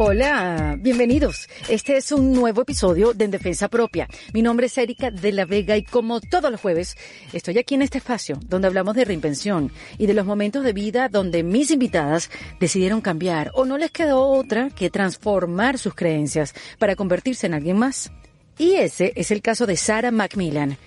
[0.00, 1.48] Hola, bienvenidos.
[1.68, 4.06] Este es un nuevo episodio de En Defensa Propia.
[4.32, 6.96] Mi nombre es Erika de la Vega y como todos los jueves,
[7.32, 11.08] estoy aquí en este espacio donde hablamos de reinvención y de los momentos de vida
[11.08, 12.30] donde mis invitadas
[12.60, 17.76] decidieron cambiar o no les quedó otra que transformar sus creencias para convertirse en alguien
[17.76, 18.12] más.
[18.56, 20.78] Y ese es el caso de Sarah Macmillan.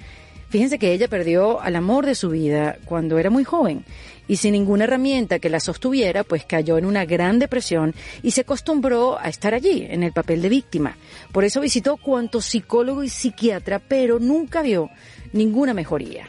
[0.51, 3.85] Fíjense que ella perdió al amor de su vida cuando era muy joven
[4.27, 8.41] y sin ninguna herramienta que la sostuviera, pues cayó en una gran depresión y se
[8.41, 10.97] acostumbró a estar allí, en el papel de víctima.
[11.31, 14.89] Por eso visitó cuanto psicólogo y psiquiatra, pero nunca vio
[15.31, 16.27] ninguna mejoría.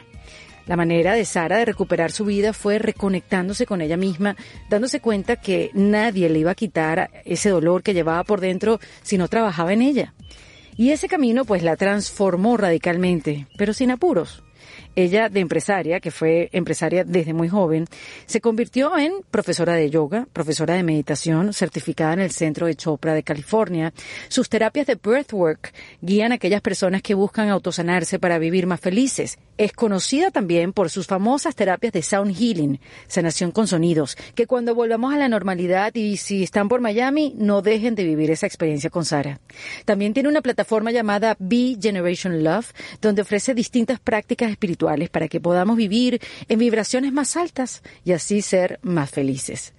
[0.67, 4.37] La manera de Sara de recuperar su vida fue reconectándose con ella misma,
[4.69, 9.17] dándose cuenta que nadie le iba a quitar ese dolor que llevaba por dentro si
[9.17, 10.13] no trabajaba en ella.
[10.75, 14.43] Y ese camino pues la transformó radicalmente, pero sin apuros.
[14.95, 17.87] Ella, de empresaria, que fue empresaria desde muy joven,
[18.27, 23.15] se convirtió en profesora de yoga, profesora de meditación, certificada en el Centro de Chopra
[23.15, 23.91] de California.
[24.27, 29.39] Sus terapias de breathwork guían a aquellas personas que buscan autosanarse para vivir más felices.
[29.57, 34.75] Es conocida también por sus famosas terapias de sound healing, sanación con sonidos, que cuando
[34.75, 38.91] volvamos a la normalidad y si están por Miami, no dejen de vivir esa experiencia
[38.91, 39.39] con Sara.
[39.85, 45.39] También tiene una plataforma llamada Be Generation Love, donde ofrece distintas prácticas espirituales para que
[45.39, 49.73] podamos vivir en vibraciones más altas y así ser más felices.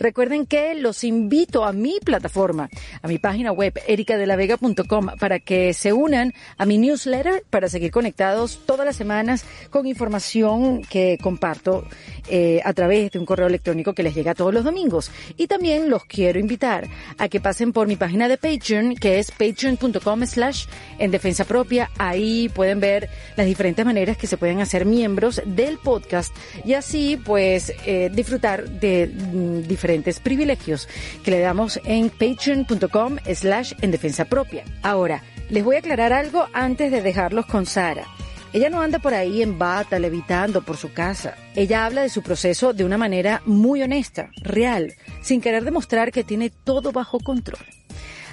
[0.00, 2.70] Recuerden que los invito a mi plataforma,
[3.02, 8.62] a mi página web ericadelavega.com para que se unan a mi newsletter para seguir conectados
[8.64, 11.84] todas las semanas con información que comparto
[12.28, 15.10] eh, a través de un correo electrónico que les llega todos los domingos.
[15.36, 19.30] Y también los quiero invitar a que pasen por mi página de Patreon, que es
[19.30, 20.64] patreon.com slash
[20.98, 21.90] en defensa propia.
[21.98, 27.20] Ahí pueden ver las diferentes maneras que se pueden hacer miembros del podcast y así
[27.22, 29.89] pues eh, disfrutar de mm, diferentes
[30.22, 30.88] privilegios
[31.24, 34.64] que le damos en patreon.com slash en defensa propia.
[34.82, 38.06] Ahora, les voy a aclarar algo antes de dejarlos con Sara.
[38.52, 41.36] Ella no anda por ahí en bata, levitando por su casa.
[41.54, 46.24] Ella habla de su proceso de una manera muy honesta, real, sin querer demostrar que
[46.24, 47.64] tiene todo bajo control.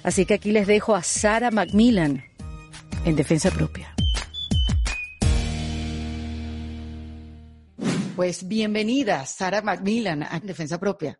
[0.04, 2.24] Así que aquí les dejo a Sara Macmillan
[3.06, 3.94] en defensa propia.
[8.18, 11.20] Pues bienvenida, Sara Macmillan, a Defensa Propia.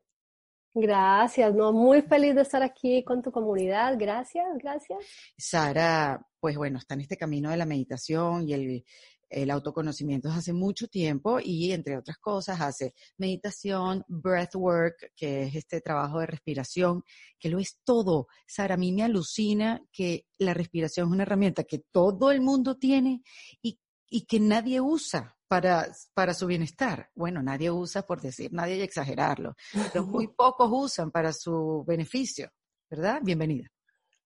[0.80, 3.96] Gracias, no, muy feliz de estar aquí con tu comunidad.
[3.98, 5.00] Gracias, gracias.
[5.36, 8.86] Sara, pues bueno, está en este camino de la meditación y el,
[9.28, 15.82] el autoconocimiento hace mucho tiempo y entre otras cosas hace meditación, breathwork, que es este
[15.82, 17.04] trabajo de respiración,
[17.40, 18.28] que lo es todo.
[18.46, 22.78] Sara, a mí me alucina que la respiración es una herramienta que todo el mundo
[22.78, 23.24] tiene
[23.64, 23.80] y,
[24.12, 27.10] y que nadie usa para, para su bienestar.
[27.16, 29.56] Bueno, nadie usa, por decir, nadie hay exagerarlo,
[29.92, 32.50] pero muy pocos usan para su beneficio,
[32.90, 33.22] ¿verdad?
[33.24, 33.68] Bienvenida.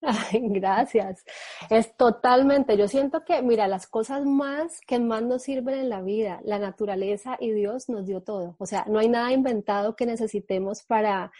[0.04, 1.24] Ay, gracias.
[1.70, 6.02] Es totalmente, yo siento que, mira, las cosas más que más nos sirven en la
[6.02, 8.56] vida, la naturaleza y Dios nos dio todo.
[8.58, 11.32] O sea, no hay nada inventado que necesitemos para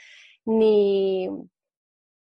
[0.46, 1.28] ni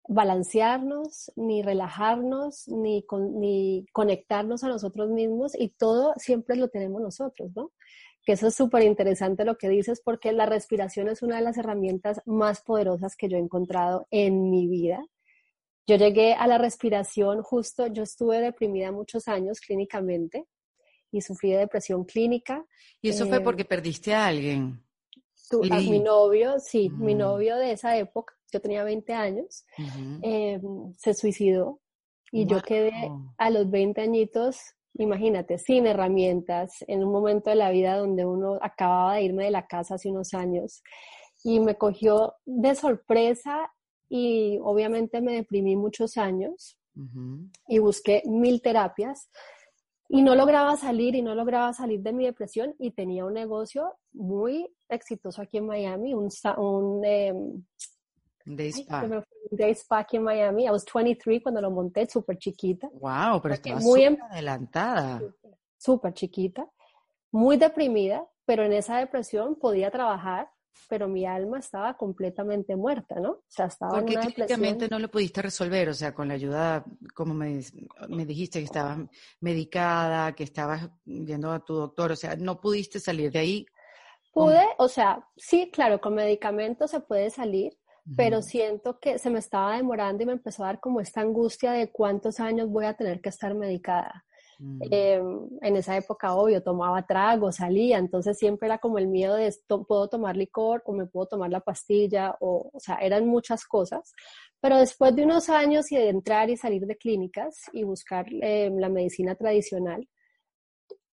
[0.08, 3.04] balancearnos, ni relajarnos, ni,
[3.34, 7.72] ni conectarnos a nosotros mismos y todo siempre lo tenemos nosotros, ¿no?
[8.24, 11.58] Que eso es súper interesante lo que dices porque la respiración es una de las
[11.58, 15.04] herramientas más poderosas que yo he encontrado en mi vida.
[15.86, 20.46] Yo llegué a la respiración justo, yo estuve deprimida muchos años clínicamente
[21.10, 22.64] y sufrí de depresión clínica.
[23.00, 24.80] ¿Y eso fue eh, porque perdiste a alguien?
[25.70, 29.64] A mi novio, sí, mi novio de esa época yo tenía 20 años,
[30.22, 30.60] eh,
[30.98, 31.80] se suicidó
[32.30, 32.92] y yo quedé
[33.38, 34.58] a los 20 añitos,
[34.94, 39.50] imagínate, sin herramientas, en un momento de la vida donde uno acababa de irme de
[39.50, 40.82] la casa hace unos años
[41.42, 43.72] y me cogió de sorpresa
[44.08, 46.78] y obviamente me deprimí muchos años
[47.68, 49.30] y busqué mil terapias
[50.14, 53.96] y no lograba salir y no lograba salir de mi depresión y tenía un negocio
[54.12, 56.28] muy exitoso aquí en Miami, un,
[56.58, 57.64] un em,
[58.44, 59.08] Day Spa.
[59.50, 60.66] Day Spa aquí en Miami.
[60.66, 62.90] I was 23 cuando lo monté, súper chiquita.
[62.92, 65.22] Wow, pero estaba muy em adelantada.
[65.78, 66.68] Súper chiquita,
[67.30, 70.50] muy deprimida, pero en esa depresión podía trabajar,
[70.88, 73.30] pero mi alma estaba completamente muerta, ¿no?
[73.30, 76.84] O sea, estaba Porque en no lo pudiste resolver, o sea, con la ayuda,
[77.14, 77.62] como me,
[78.08, 78.98] me dijiste, que estabas
[79.40, 83.66] medicada, que estabas viendo a tu doctor, o sea, no pudiste salir de ahí.
[84.32, 87.76] Pude, o sea, sí, claro, con medicamentos se puede salir,
[88.16, 91.72] pero siento que se me estaba demorando y me empezó a dar como esta angustia
[91.72, 94.24] de cuántos años voy a tener que estar medicada.
[94.62, 94.80] Mm.
[94.92, 99.52] Em, en esa época, obvio, tomaba trago, salía, entonces siempre era como el miedo de,
[99.88, 102.36] ¿puedo tomar licor o me puedo tomar la pastilla?
[102.40, 104.12] O, o sea, eran muchas cosas.
[104.60, 108.78] Pero después de unos años y de entrar y salir de clínicas y buscar em,
[108.78, 110.08] la medicina tradicional,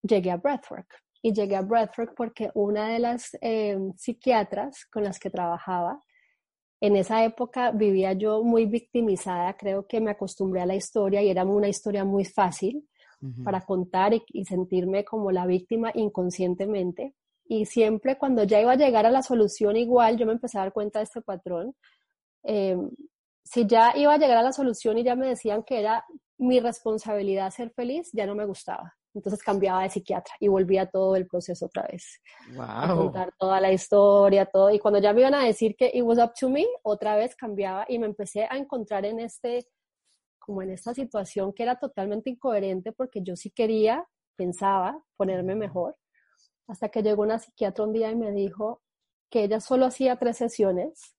[0.02, 0.88] llegué a Breathwork.
[1.20, 6.02] Y llegué a Breathwork porque una de las em, psiquiatras con las que trabajaba,
[6.80, 11.30] en esa época vivía yo muy victimizada, creo que me acostumbré a la historia y
[11.30, 12.86] era una historia muy fácil
[13.44, 17.14] para contar y, sentirme como la víctima inconscientemente.
[17.46, 20.62] Y siempre cuando ya iba a llegar a la solución igual, yo me empecé a
[20.62, 21.74] dar cuenta de este patrón.
[22.42, 22.90] Em,
[23.44, 26.04] si ya iba a llegar a la solución y ya me decían que era
[26.38, 28.94] mi responsabilidad ser feliz, ya no me gustaba.
[29.14, 32.20] Entonces cambiaba de psiquiatra y volvía todo el proceso otra vez.
[32.54, 32.64] Wow.
[32.64, 34.70] A contar toda la historia, todo.
[34.70, 37.36] Y cuando ya me iban a decir que it was up to me, otra vez
[37.36, 39.68] cambiaba y me empecé a encontrar en este,
[40.44, 44.06] como en esta situación que era totalmente incoherente porque yo sí quería,
[44.36, 45.96] pensaba, ponerme mejor.
[46.66, 48.82] Hasta que llegó una psiquiatra un día y me dijo
[49.30, 51.16] que ella solo hacía tres sesiones,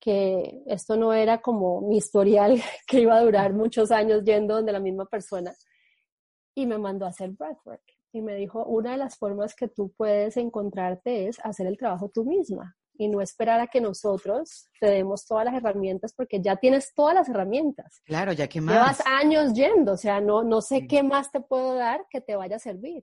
[0.00, 4.72] que esto no era como mi historial que iba a durar muchos años yendo donde
[4.72, 5.52] la misma persona
[6.54, 7.82] y me mandó a hacer breathwork.
[8.12, 12.10] Y me dijo, una de las formas que tú puedes encontrarte es hacer el trabajo
[12.12, 16.56] tú misma y no esperar a que nosotros te demos todas las herramientas porque ya
[16.56, 18.02] tienes todas las herramientas.
[18.04, 18.74] Claro, ya que más.
[18.74, 22.36] Llevas años yendo, o sea, no, no sé qué más te puedo dar que te
[22.36, 23.02] vaya a servir.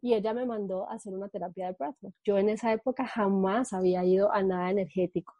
[0.00, 2.16] Y ella me mandó a hacer una terapia de breathwork.
[2.24, 5.32] Yo en esa época jamás había ido a nada energético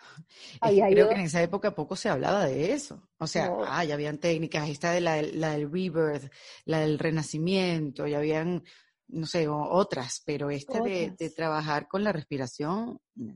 [0.62, 3.06] creo que en esa época poco se hablaba de eso.
[3.18, 6.32] O sea, ah, ya habían técnicas, esta de la, la, del rebirth,
[6.64, 8.64] la del renacimiento, ya habían,
[9.12, 13.00] no sé, otras, pero esta de, de, trabajar con la respiración.
[13.14, 13.32] Mm,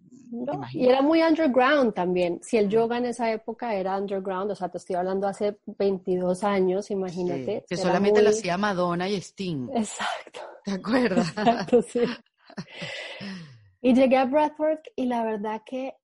[0.72, 2.40] y era muy underground también.
[2.42, 6.44] Si el yoga en esa época era underground, o sea, te estoy hablando hace 22
[6.44, 7.64] años, imagínate.
[7.68, 9.68] que solamente lo hacía Madonna y Sting.
[9.74, 10.40] Exacto.
[10.64, 11.28] ¿Te acuerdas?
[11.28, 12.00] Exacto, sí.
[13.82, 15.94] Y llegué a Breathwork y la verdad que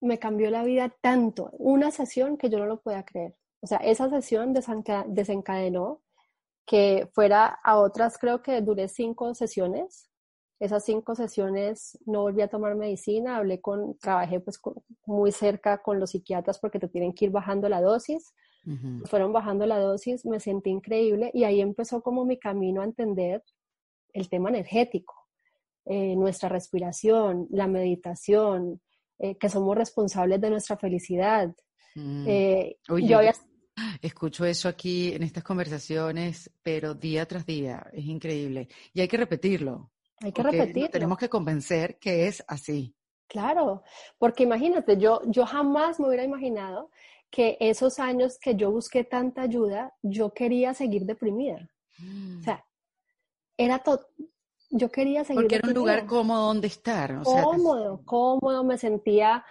[0.00, 3.36] me cambió la vida tanto, una sesión que yo no lo podía creer.
[3.60, 6.02] O sea, esa sesión desencadenó
[6.66, 10.10] que fuera a otras, creo que duré cinco sesiones.
[10.58, 14.58] Esas cinco sesiones no volví a tomar medicina, hablé con, trabajé pues
[15.04, 18.34] muy cerca con los psiquiatras porque te tienen que ir bajando la dosis.
[19.04, 23.44] Fueron bajando la dosis, me sentí increíble y ahí empezó como mi camino a entender
[24.12, 25.14] el tema energético,
[25.84, 28.80] eh, nuestra respiración, la meditación,
[29.20, 31.54] eh, que somos responsables de nuestra felicidad.
[31.94, 32.24] Mm.
[32.26, 33.20] Eh, yo
[34.00, 38.68] Escucho eso aquí en estas conversaciones, pero día tras día, es increíble.
[38.92, 39.90] Y hay que repetirlo.
[40.20, 40.90] Hay que repetirlo.
[40.90, 42.94] Tenemos que convencer que es así.
[43.28, 43.82] Claro,
[44.18, 46.90] porque imagínate, yo, yo jamás me hubiera imaginado
[47.30, 51.68] que esos años que yo busqué tanta ayuda, yo quería seguir deprimida.
[52.38, 52.64] O sea,
[53.56, 54.06] era todo,
[54.70, 55.42] yo quería seguir.
[55.42, 57.22] Porque era un lugar cómodo donde estar.
[57.22, 59.44] cómodo, cómodo, me sentía.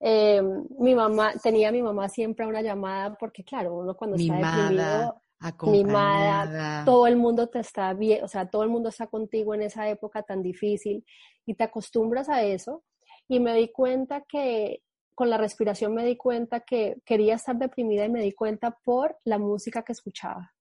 [0.00, 0.42] Eh,
[0.78, 5.22] mi mamá, tenía a mi mamá siempre una llamada, porque claro, uno cuando está deprimido,
[5.62, 9.62] mimada, todo el mundo te está bien, o sea, todo el mundo está contigo en
[9.62, 11.04] esa época tan difícil
[11.46, 12.84] y te acostumbras a eso.
[13.28, 14.82] Y me di cuenta que
[15.14, 19.18] con la respiración me di cuenta que quería estar deprimida y me di cuenta por
[19.24, 20.54] la música que escuchaba.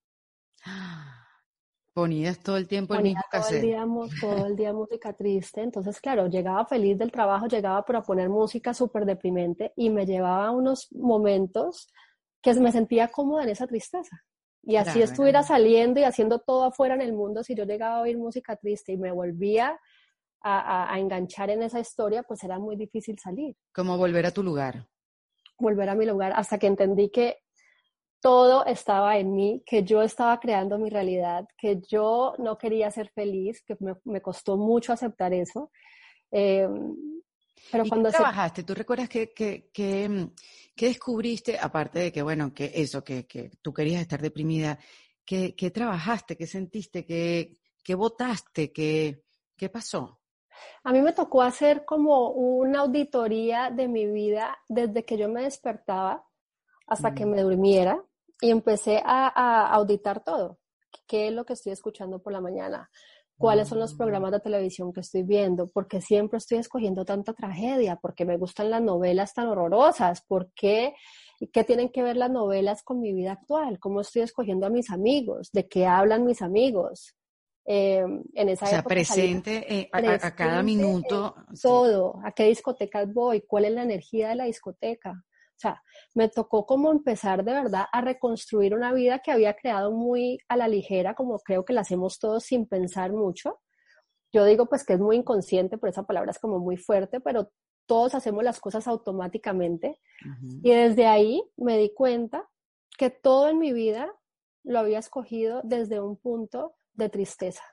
[1.95, 3.85] Ponías todo el tiempo el mismo todo el, día,
[4.19, 5.61] todo el día música triste.
[5.61, 10.47] Entonces, claro, llegaba feliz del trabajo, llegaba para poner música súper deprimente y me llevaba
[10.47, 11.87] a unos momentos
[12.41, 14.25] que me sentía cómoda en esa tristeza.
[14.61, 18.01] Y así estuviera saliendo y haciendo todo afuera en el mundo, si yo llegaba a
[18.01, 19.79] oír música triste y me volvía
[20.41, 23.55] a, a enganchar en esa historia, pues era muy difícil salir.
[23.73, 24.85] Como volver a tu lugar.
[25.57, 27.44] Volver a mi lugar, hasta que entendí que
[28.21, 33.09] todo estaba en mí, que yo estaba creando mi realidad, que yo no quería ser
[33.09, 35.71] feliz, que me, costó mucho aceptar eso.
[36.31, 36.67] Eh,
[37.71, 38.63] pero cuando qué trabajaste?
[38.63, 40.29] ¿Tú recuerdas que, que, que,
[40.75, 44.77] descubriste, aparte de que, bueno, que eso, que, que tú querías estar deprimida,
[45.25, 46.37] ¿qué, trabajaste?
[46.37, 47.05] ¿Qué sentiste?
[47.05, 48.71] ¿Qué, qué votaste?
[48.71, 49.23] ¿Qué,
[49.55, 50.21] ¿Qué pasó?
[50.83, 55.43] A mí me tocó hacer como una auditoría de mi vida desde que yo me
[55.43, 56.25] despertaba
[56.87, 58.03] hasta que me durmiera
[58.41, 60.59] y empecé a, auditar todo.
[61.07, 62.89] ¿Qué es lo que estoy escuchando por la mañana?
[63.37, 63.97] ¿Cuáles son los mm.
[63.97, 65.67] programas de televisión que estoy viendo?
[65.67, 67.97] ¿Por qué siempre estoy escogiendo tanta tragedia?
[67.97, 70.21] ¿Por qué me gustan las novelas tan horrorosas?
[70.21, 70.93] ¿Por qué?
[71.51, 73.77] ¿Qué tienen que ver las novelas con mi vida actual?
[73.79, 75.51] ¿Cómo estoy escogiendo a mis amigos?
[75.51, 77.13] ¿De qué hablan mis amigos?
[77.65, 81.35] Eh, en esa o sea, presente, eh, a, cada minuto.
[81.61, 82.19] Todo.
[82.23, 83.41] ¿A qué discotecas voy?
[83.41, 85.25] ¿Cuál es la energía de la discoteca?
[85.55, 85.81] O sea,
[86.13, 90.57] me tocó como empezar de verdad a reconstruir una vida que había creado muy a
[90.57, 93.61] la ligera, como creo que la hacemos todos sin pensar mucho.
[94.33, 97.51] Yo digo pues que es muy inconsciente, por esa palabra es como muy fuerte, pero
[97.85, 99.99] todos hacemos las cosas automáticamente.
[100.61, 102.49] Y desde ahí me di cuenta
[102.97, 104.11] que todo en mi vida
[104.63, 107.63] lo había escogido desde un punto de tristeza.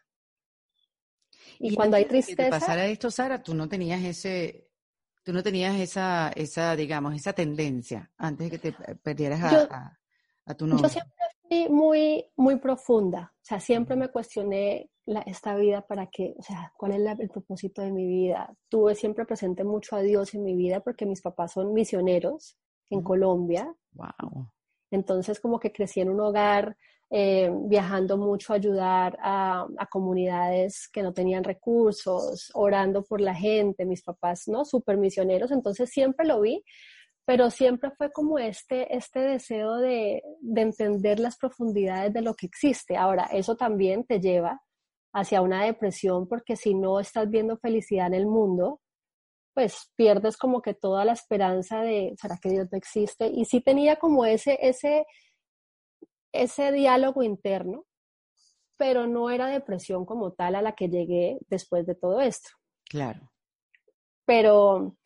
[1.58, 2.36] Y, cuando hay tristeza...
[2.36, 4.68] Que te pasara esto, Sara, tú no tenías ese,
[5.22, 9.98] tú no tenías esa, esa, digamos, esa tendencia antes de que te perdieras a,
[10.46, 10.82] a, tu novio.
[10.82, 11.12] Yo siempre
[11.48, 13.32] fui muy, muy profunda.
[13.34, 14.90] O sea, siempre me cuestioné
[15.26, 18.54] esta vida para qué, o sea, cuál es el propósito de mi vida.
[18.68, 22.56] Tuve siempre presente mucho a Dios en mi vida porque mis papás son misioneros
[22.90, 23.74] en Colombia.
[23.92, 24.50] Wow.
[24.90, 26.76] Entonces, como que crecí en un hogar
[27.14, 33.84] eh, viajando mucho a ayudar a, comunidades que no tenían recursos, orando por la gente,
[33.84, 34.64] mis papás, ¿no?
[34.64, 36.64] Super misioneros, entonces siempre lo vi,
[37.26, 42.46] pero siempre fue como este, este deseo de, de entender las profundidades de lo que
[42.46, 42.96] existe.
[42.96, 44.62] Ahora, eso también te lleva
[45.12, 48.80] hacia una depresión porque si no estás viendo felicidad en el mundo,
[49.54, 53.26] pues pierdes como que toda la esperanza de, ¿será que Dios no existe?
[53.26, 55.04] Y sí tenía como ese, ese,
[56.32, 57.84] ese diálogo interno,
[58.76, 62.50] pero no era depresión como tal a la que llegué después de todo esto.
[62.88, 63.30] Claro.
[64.24, 64.96] Pero,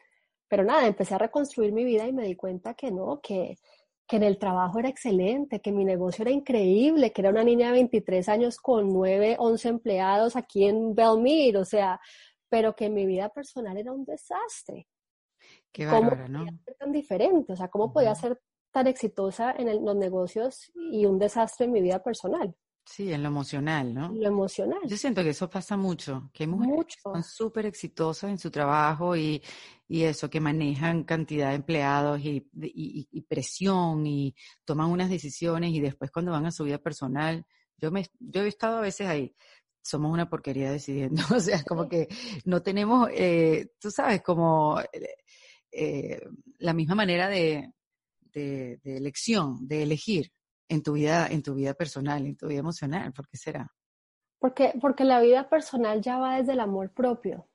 [0.48, 3.56] pero nada, empecé a reconstruir mi vida y me di cuenta que no, que,
[4.06, 7.66] que en el trabajo era excelente, que mi negocio era increíble, que era una niña
[7.66, 12.00] de 23 años con 9, 11 empleados aquí en Belmir, o sea,
[12.48, 14.86] pero que mi vida personal era un desastre.
[15.72, 16.38] Qué bárbaro, ¿no?
[16.40, 18.40] Podía ser tan diferente, o sea, ¿cómo podía ser
[18.76, 22.54] tan exitosa en los negocios y un desastre en mi vida personal.
[22.84, 24.12] Sí, en lo emocional, ¿no?
[24.12, 24.80] Lo emocional.
[24.84, 28.50] Yo siento que eso pasa mucho, que hay mujeres que son súper exitosas en su
[28.50, 29.42] trabajo y,
[29.88, 34.34] y, eso, que manejan cantidad de empleados y, y, presión y
[34.66, 37.46] toman unas decisiones y después cuando van a su vida personal,
[37.78, 39.34] yo, me, yo he estado a veces ahí,
[39.80, 42.08] somos una porquería decidiendo, o sea, como que
[42.44, 45.16] no tenemos, eh, tú sabes, como eh,
[45.72, 46.20] eh
[46.58, 47.72] la misma manera de,
[48.40, 50.30] de, elección, de elegir
[50.68, 53.12] en tu vida, en tu vida personal, en tu vida emocional?
[53.12, 53.72] ¿Por qué será?
[54.38, 57.48] Porque, porque la vida personal ya va desde el amor propio.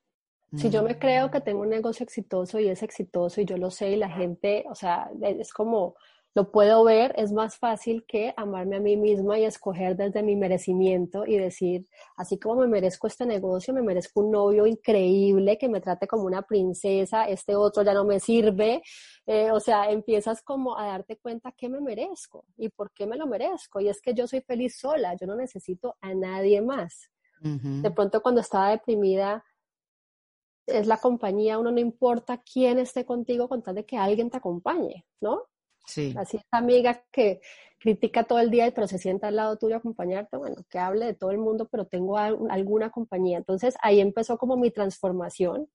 [0.57, 1.43] Si yo me creo que mm.
[1.43, 4.75] tengo un negocio exitoso y es exitoso y yo lo sé y la gente, o
[4.75, 5.95] sea, es como
[6.33, 10.37] lo puedo ver, es más fácil que amarme a mí misma y escoger desde mi
[10.37, 15.67] merecimiento y decir, así como me merezco este negocio, me merezco un novio increíble que
[15.67, 18.81] me trate como una princesa, este otro ya no me sirve.
[19.25, 23.17] Eh, o sea, empiezas como a darte cuenta que me merezco y por qué me
[23.17, 23.81] lo merezco.
[23.81, 27.09] Y es que yo soy feliz sola, yo no necesito a nadie más.
[27.43, 29.43] De pronto cuando estaba deprimida,
[30.67, 34.37] es la compañía, uno no importa quién esté contigo con tal de que alguien te
[34.37, 35.47] acompañe, ¿no?
[35.85, 36.13] Sí.
[36.17, 37.41] Así esa amiga que
[37.79, 41.05] critica todo el día, pero se sienta al lado tuyo a acompañarte, bueno, que hable
[41.05, 43.39] de todo el mundo, pero tengo alguna compañía.
[43.39, 45.67] Entonces ahí empezó como mi transformación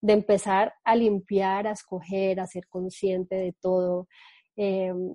[0.00, 4.08] de empezar a limpiar, a escoger, a ser consciente de todo.
[4.56, 5.14] Em,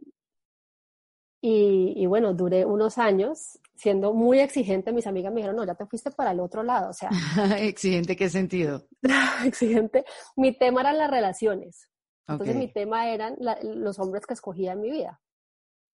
[1.41, 4.93] y, y, bueno, duré unos años siendo muy exigente.
[4.93, 6.89] Mis amigas me dijeron, no, ya te fuiste para el otro lado.
[6.89, 7.09] O sea,
[7.59, 8.87] ¿exigente qué sentido?
[9.45, 10.05] exigente.
[10.35, 11.89] Mi tema eran las relaciones.
[12.27, 15.22] Entonces mi tema eran los hombres que escogía en mi vida.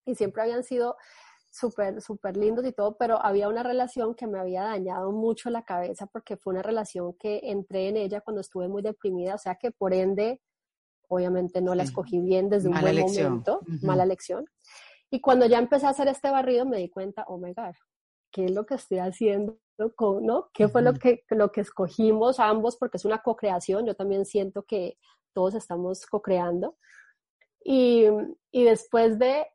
[0.06, 0.96] Y siempre habían sido
[1.52, 5.64] súper, súper lindos y todo, pero había una relación que me había dañado mucho la
[5.64, 9.56] cabeza porque fue una relación que entré en ella cuando estuve muy deprimida, o sea
[9.56, 10.42] que por ende,
[11.08, 14.46] obviamente no la escogí bien desde un buen momento, mala lección.
[15.10, 17.74] Y cuando ya empecé a hacer este barrido me di cuenta, oh my God,
[18.32, 19.58] ¿qué es lo que estoy haciendo?
[20.22, 20.50] ¿no?
[20.54, 22.78] ¿Qué fue lo que, lo que escogimos ambos?
[22.78, 24.98] Porque es una co-creación, yo también siento que
[25.40, 26.76] todos estamos co-creando.
[27.64, 28.08] Y,
[28.52, 29.48] y después de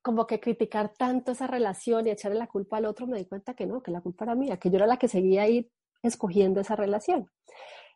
[0.00, 3.54] como que criticar tanto esa relación y echarle la culpa al otro, me di cuenta
[3.54, 5.68] que no, que la culpa era mía, que yo era la que seguía ahí
[6.04, 7.28] escogiendo esa relación.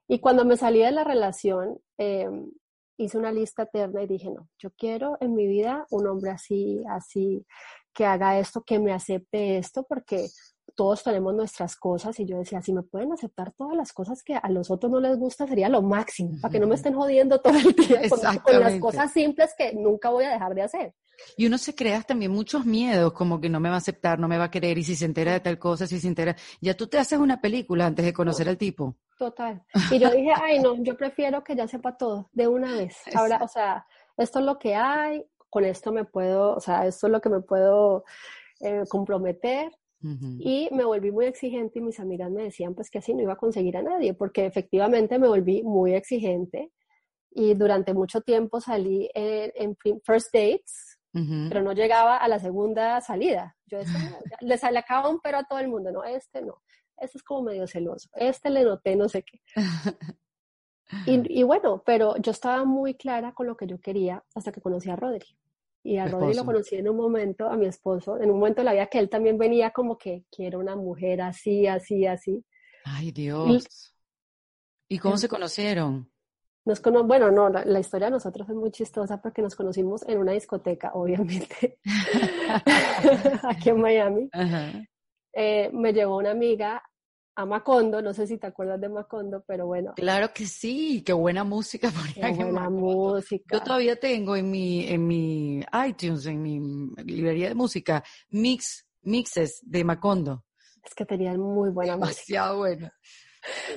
[0.09, 2.51] Y cuando me salí de la relación, em,
[2.97, 6.83] hice una lista eterna y dije, no, yo quiero en mi vida un hombre así,
[6.91, 7.47] así,
[7.95, 10.29] que haga esto, que me acepte esto, porque
[10.77, 14.37] todos tenemos nuestras cosas y yo decía, si me pueden aceptar todas las cosas que
[14.37, 17.41] a los otros no les gusta, sería lo máximo, para que no me estén jodiendo
[17.41, 20.95] todo el día con, las cosas simples que nunca voy a dejar de hacer.
[21.37, 24.29] Y uno se crea también muchos miedos, como que no me va a aceptar, no
[24.29, 26.77] me va a querer, y si se entera de tal cosa, si se entera, ya
[26.77, 28.97] tú te haces una película antes de conocer al tipo.
[29.19, 29.65] Total.
[29.91, 32.97] Y yo dije, ay no, yo prefiero que ya sepa todo, de una vez.
[33.15, 33.87] Ahora, o sea,
[34.19, 37.31] esto es lo que hay, con esto me puedo, o sea, esto es lo que
[37.31, 38.05] me puedo
[38.61, 39.71] eh, comprometer,
[40.03, 43.33] y me volví muy exigente y mis amigas me decían pues que así no iba
[43.33, 46.71] a conseguir a nadie, porque efectivamente me volví muy exigente
[47.31, 53.57] y durante mucho tiempo salí en, first dates, pero no llegaba a la segunda salida.
[53.67, 56.63] Yo decía, le sacaba un pero a todo el mundo, no, este no,
[56.99, 59.41] este es como medio celoso, este le noté no sé qué.
[61.07, 64.61] y, y, bueno, pero yo estaba muy clara con lo que yo quería hasta que
[64.61, 65.27] conocí a Rodri.
[65.87, 68.65] Y a Rodri lo conocí en un momento, a mi esposo, en un momento de
[68.65, 72.45] la vida que él también venía como que quiero una mujer así, así, así.
[72.85, 73.95] Ay, Dios.
[74.89, 76.11] ¿Y, cómo se conocieron?
[76.65, 80.33] Nos bueno, no, la, historia de nosotros es muy chistosa porque nos conocimos en una
[80.33, 81.79] discoteca, obviamente,
[83.45, 84.29] aquí en Miami.
[85.33, 86.83] Eh, me llevó una amiga
[87.37, 89.93] a Macondo, no sé si te acuerdas de Macondo, pero bueno.
[89.95, 93.57] Claro que sí, qué buena música Qué buena música.
[93.57, 96.61] Yo todavía tengo en mi, en mi iTunes, en mi
[97.05, 100.45] librería de música, mix, mixes de Macondo.
[100.83, 102.93] Es que tenían muy buena Demasiado música.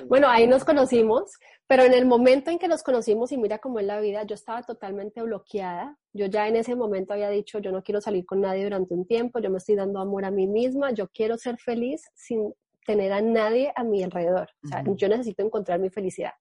[0.07, 1.31] Bueno, ahí nos conocimos
[1.69, 4.33] pero en el momento en que nos conocimos y mira cómo es la vida, yo
[4.33, 5.99] estaba totalmente bloqueada.
[6.13, 9.05] Yo ya en ese momento había dicho, yo no quiero salir con nadie durante un
[9.05, 12.55] tiempo, yo me estoy dando amor a mí misma, yo quiero ser feliz sin
[12.89, 14.50] tener a nadie a mi alrededor.
[14.63, 16.34] O sea, yo necesito encontrar mi felicidad.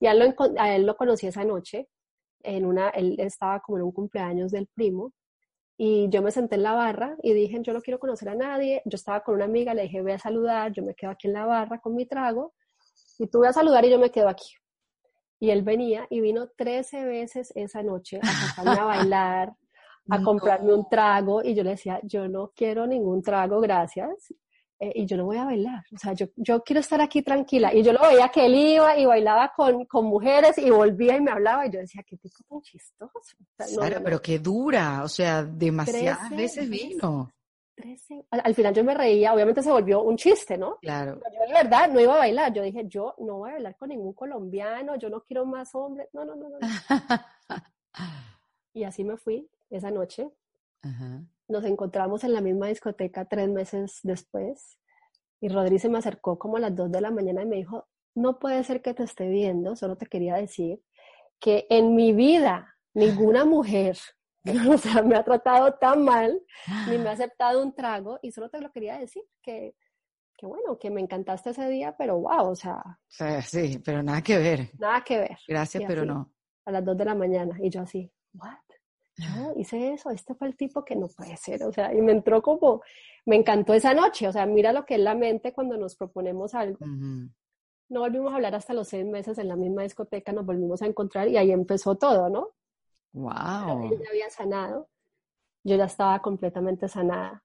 [0.00, 1.88] Y a él, lo, a él lo conocí esa noche,
[2.42, 5.12] en una, él estaba como en un cumpleaños del primo,
[5.76, 8.82] y yo me senté en la barra y dije, yo no quiero conocer a nadie.
[8.84, 11.34] Yo estaba con una amiga, le dije, voy a saludar, yo me quedo aquí en
[11.34, 12.52] la barra con mi trago
[13.16, 14.52] y tú vas a saludar y yo me quedo aquí.
[15.38, 19.52] Y él venía y vino 13 veces esa noche a sacarme a bailar,
[20.10, 24.34] a comprarme un trago y yo le decía, yo no quiero ningún trago, gracias.
[24.80, 27.74] Eh, y yo no voy a bailar, o sea, yo, yo quiero estar aquí tranquila.
[27.74, 31.20] Y yo lo veía que él iba y bailaba con, con mujeres y volvía y
[31.20, 33.36] me hablaba y yo decía, qué tipo tan chistoso.
[33.56, 37.28] claro, pero qué dura, o sea, demasiadas veces vino.
[38.30, 40.78] Al, final yo me reía, obviamente se volvió un chiste, ¿no?
[40.80, 41.14] Claro.
[41.14, 42.52] yo de verdad no iba a bailar.
[42.52, 46.08] Yo dije, yo no voy a bailar con ningún colombiano, yo no quiero más hombres.
[46.12, 46.58] No, no, no, no.
[48.74, 50.28] y así me fui esa noche.
[51.48, 54.78] Nos encontramos en la misma discoteca tres meses después.
[55.40, 57.88] Y Rodríguez se me acercó como a las dos de la mañana y me dijo,
[58.14, 60.82] no puede ser que te esté viendo, solo te quería decir
[61.40, 63.96] que en mi vida ninguna mujer
[64.74, 66.40] o sea, me ha tratado tan mal,
[66.88, 69.74] ni me ha aceptado un trago, y solo te lo quería decir, que,
[70.36, 72.82] que bueno, que me encantaste ese día, pero wow, o sea.
[73.42, 74.70] Sí, pero nada que ver.
[74.78, 75.38] Nada que ver.
[75.46, 76.32] Gracias, pero no.
[76.64, 78.56] A las dos de la mañana, y yo así, what?
[79.18, 82.12] Yo hice eso, este fue el tipo que no puede ser, o sea, y me
[82.12, 82.82] entró como,
[83.26, 86.54] me encantó esa noche, o sea, mira lo que es la mente cuando nos proponemos
[86.54, 86.86] algo.
[87.90, 90.86] No volvimos a hablar hasta los seis meses en la misma discoteca, nos volvimos a
[90.86, 92.50] encontrar y ahí empezó todo, ¿no?
[93.12, 93.90] Wow.
[93.90, 94.88] Él ya había sanado,
[95.64, 97.42] yo ya estaba completamente sanada.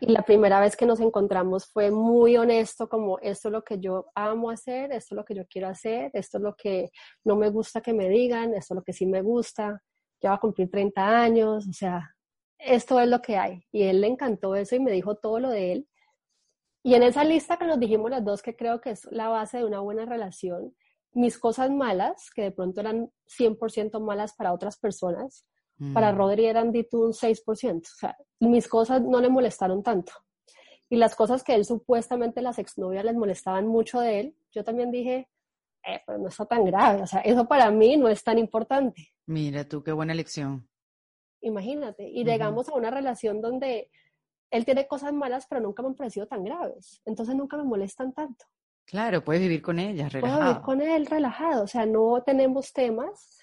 [0.00, 3.80] Y la primera vez que nos encontramos fue muy honesto, como esto es lo que
[3.80, 6.90] yo amo hacer, esto es lo que yo quiero hacer, esto es lo que
[7.24, 9.82] no me gusta que me digan, esto es lo que sí me gusta,
[10.24, 12.16] ya va a cumplir 30 años, o sea,
[12.58, 13.62] esto es lo que hay.
[13.70, 15.88] Y él le encantó eso y me dijo todo lo de él.
[16.82, 19.58] Y en esa lista que nos dijimos las dos, que creo que es la base
[19.58, 20.74] de una buena relación,
[21.12, 25.46] mis cosas malas, que de pronto eran 100% malas para otras personas,
[25.92, 26.16] para mm.
[26.16, 27.82] Rodri eran dito un 6%.
[27.82, 30.12] O sea, mis cosas no le molestaron tanto.
[30.88, 34.90] Y las cosas que él supuestamente las exnovias les molestaban mucho de él, yo también
[34.90, 35.28] dije,
[35.86, 37.02] eh, pero no está tan grave.
[37.02, 39.13] O sea, eso para mí no es tan importante.
[39.26, 40.68] Mira tú, qué buena elección.
[41.40, 42.08] Imagínate.
[42.08, 43.90] Y llegamos a una relación donde
[44.50, 47.00] él tiene cosas malas, pero nunca me han parecido tan graves.
[47.04, 48.44] Entonces nunca me molestan tanto.
[48.86, 50.38] Claro, puedes vivir con ella, relajado.
[50.38, 53.38] Puedo vivir con él relajado, o sea, no tenemos temas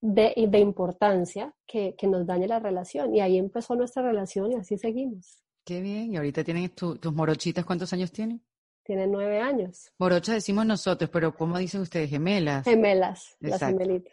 [0.00, 3.14] de, de importancia que, que, nos dañe la relación.
[3.14, 5.42] Y ahí empezó nuestra relación y así seguimos.
[5.64, 8.42] Qué bien, y ahorita tienen tus morochitas, ¿cuántos años tienen?
[8.82, 9.92] Tienen nueve años.
[9.98, 12.10] Morochas decimos nosotros, pero ¿cómo dicen ustedes?
[12.10, 12.64] Gemelas.
[12.64, 14.12] Gemelas, las gemelitas.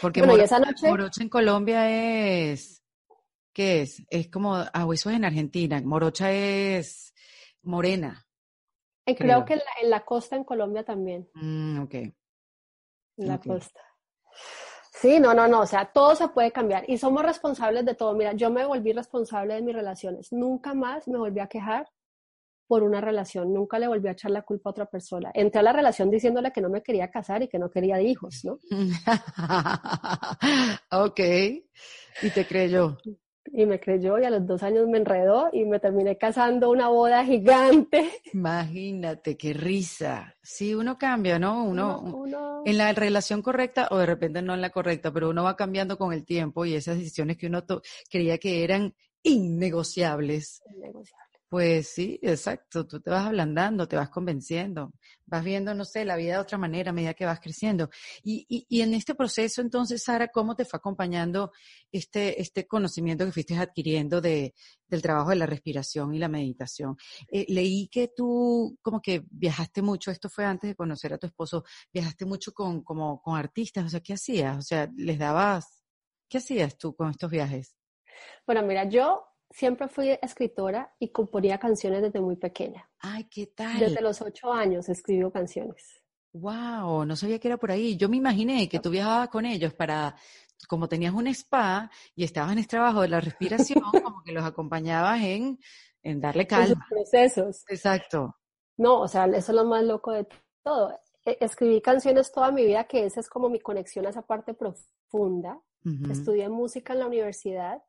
[0.00, 2.82] Porque morocha, en Colombia es,
[3.52, 4.02] ¿qué es?
[4.10, 7.14] Es como, ah, eso es en Argentina, morocha es
[7.62, 8.26] morena.
[9.06, 11.28] Eh, creo, que en la, costa en Colombia también.
[11.34, 11.94] Mm, ok.
[11.94, 12.14] En
[13.16, 13.80] la costa.
[14.92, 18.14] Sí, no, no, no, o sea, todo se puede cambiar y somos responsables de todo.
[18.14, 20.32] Mira, yo me volví responsable de mis relaciones.
[20.32, 21.88] Nunca más me volví a quejar
[22.72, 25.30] por una relación, nunca le volví a echar la culpa a otra persona.
[25.34, 28.46] Entré a la relación diciéndole que no me quería casar y que no quería hijos,
[28.46, 28.60] ¿no?
[30.90, 31.20] ok,
[32.22, 32.96] y te creyó
[33.52, 36.88] y me creyó y a los dos años me enredó y me terminé casando una
[36.88, 38.08] boda gigante.
[38.32, 40.34] Imagínate, qué risa.
[40.42, 41.64] Sí, uno cambia, ¿no?
[41.64, 45.56] Uno, en la relación correcta o de repente no en la correcta, pero uno va
[45.56, 47.62] cambiando con el tiempo y esas decisiones que uno
[48.10, 50.62] creía que eran innegociables.
[51.52, 52.86] Pues sí, exacto.
[52.86, 54.94] Tú te vas ablandando, te vas convenciendo,
[55.26, 57.90] vas viendo, no sé, la vida de otra manera a medida que vas creciendo.
[58.22, 61.52] Y, y, y en este proceso, entonces, Sara, ¿cómo te fue acompañando
[61.90, 64.54] este, este conocimiento que fuiste adquiriendo de,
[64.88, 66.96] del trabajo de la respiración y la meditación?
[67.30, 71.26] Eh, leí que tú como que viajaste mucho, esto fue antes de conocer a tu
[71.26, 74.56] esposo, viajaste mucho con, como, con artistas, o sea, ¿qué hacías?
[74.56, 75.82] O sea, les dabas,
[76.30, 77.76] ¿qué hacías tú con estos viajes?
[78.46, 82.88] Bueno, mira, yo siempre fui escritora y componía canciones desde muy pequeña.
[82.98, 83.78] Ay, ¿qué tal?
[83.78, 86.02] Desde los ocho años escribo canciones.
[86.32, 87.96] Wow, no sabía que era por ahí.
[87.96, 90.16] Yo me imaginé que tú viajabas con ellos para,
[90.66, 94.44] como tenías un spa y estabas en este trabajo de la respiración, como que los
[94.44, 95.58] acompañabas en,
[96.02, 96.86] en darle calma.
[96.90, 97.64] En procesos.
[97.68, 98.36] Exacto.
[98.78, 100.26] No, o sea, eso es lo más loco de
[100.62, 100.98] todo.
[101.24, 104.54] E, escribí canciones toda mi vida, que esa es como mi conexión a esa parte
[104.54, 105.60] profunda.
[106.08, 107.82] Estudié música en la universidad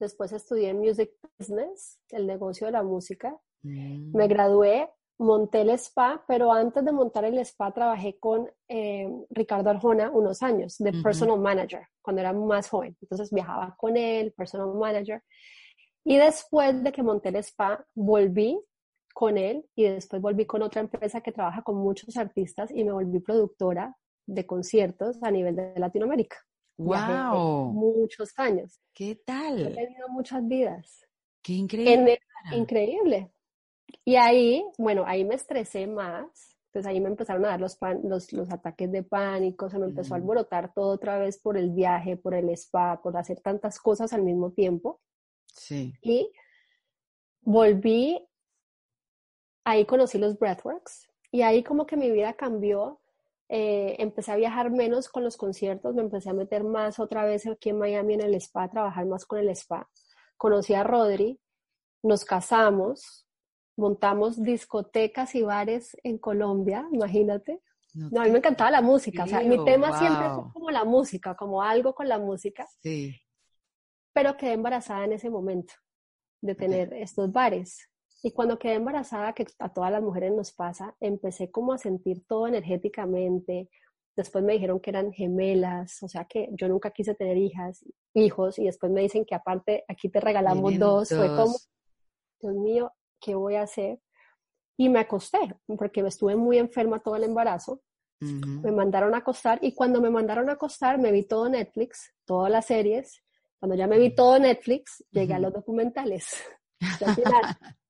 [0.00, 3.38] Después estudié Music Business, el negocio de la música.
[3.62, 4.16] Mm.
[4.16, 9.68] Me gradué, monté el spa, pero antes de montar el spa trabajé con eh, Ricardo
[9.68, 12.96] Arjona unos años de personal manager, cuando era más joven.
[13.02, 15.22] Entonces viajaba con él, personal manager.
[16.04, 18.58] Y después de que monté el spa, volví
[19.12, 22.92] con él y después volví con otra empresa que trabaja con muchos artistas y me
[22.92, 23.94] volví productora
[24.26, 26.38] de conciertos a nivel de Latinoamérica.
[26.80, 27.72] ¡Wow!
[27.72, 28.80] Muchos años.
[28.94, 29.60] ¿Qué tal?
[29.60, 31.06] He tenido muchas vidas.
[31.42, 32.20] ¡Qué increíble!
[32.52, 33.32] increíble.
[34.04, 36.56] Y ahí, bueno, ahí me estresé más.
[36.66, 40.14] Entonces ahí me empezaron a dar los, los, los, ataques de pánico, se me empezó
[40.14, 40.20] a mm.
[40.20, 44.22] alborotar todo otra vez por el viaje, por el spa, por hacer tantas cosas al
[44.22, 45.00] mismo tiempo.
[45.52, 45.92] Sí.
[46.00, 46.30] Y
[47.40, 48.24] volví,
[49.64, 52.99] ahí conocí los breathworks y ahí como que mi vida cambió
[53.52, 57.48] eh, empecé a viajar menos con los conciertos, me empecé a meter más otra vez
[57.48, 59.90] aquí en Miami en el spa, a trabajar más con el spa.
[60.36, 61.40] Conocí a Rodri,
[62.04, 63.26] nos casamos,
[63.76, 67.60] montamos discotecas y bares en Colombia, imagínate.
[67.92, 70.84] No, a mí me encantaba la música, o sea, mi tema siempre fue como la
[70.84, 72.68] música, como algo con la música.
[72.80, 73.20] Sí.
[74.12, 75.74] Pero quedé embarazada en ese momento
[76.40, 77.89] de tener estos bares.
[78.22, 82.24] Y cuando quedé embarazada, que a todas las mujeres nos pasa, empecé como a sentir
[82.26, 83.70] todo energéticamente.
[84.14, 88.58] Después me dijeron que eran gemelas, o sea que yo nunca quise tener hijas, hijos,
[88.58, 91.08] y después me dicen que aparte aquí te regalamos dos.
[91.08, 91.56] Fue como,
[92.40, 94.00] Dios mío, ¿qué voy a hacer?
[94.76, 95.38] Y me acosté,
[95.78, 97.80] porque me estuve muy enferma todo el embarazo.
[98.20, 102.52] Me mandaron a acostar y cuando me mandaron a acostar me vi todo Netflix, todas
[102.52, 103.22] las series.
[103.58, 106.26] Cuando ya me vi todo Netflix, llegué a los documentales.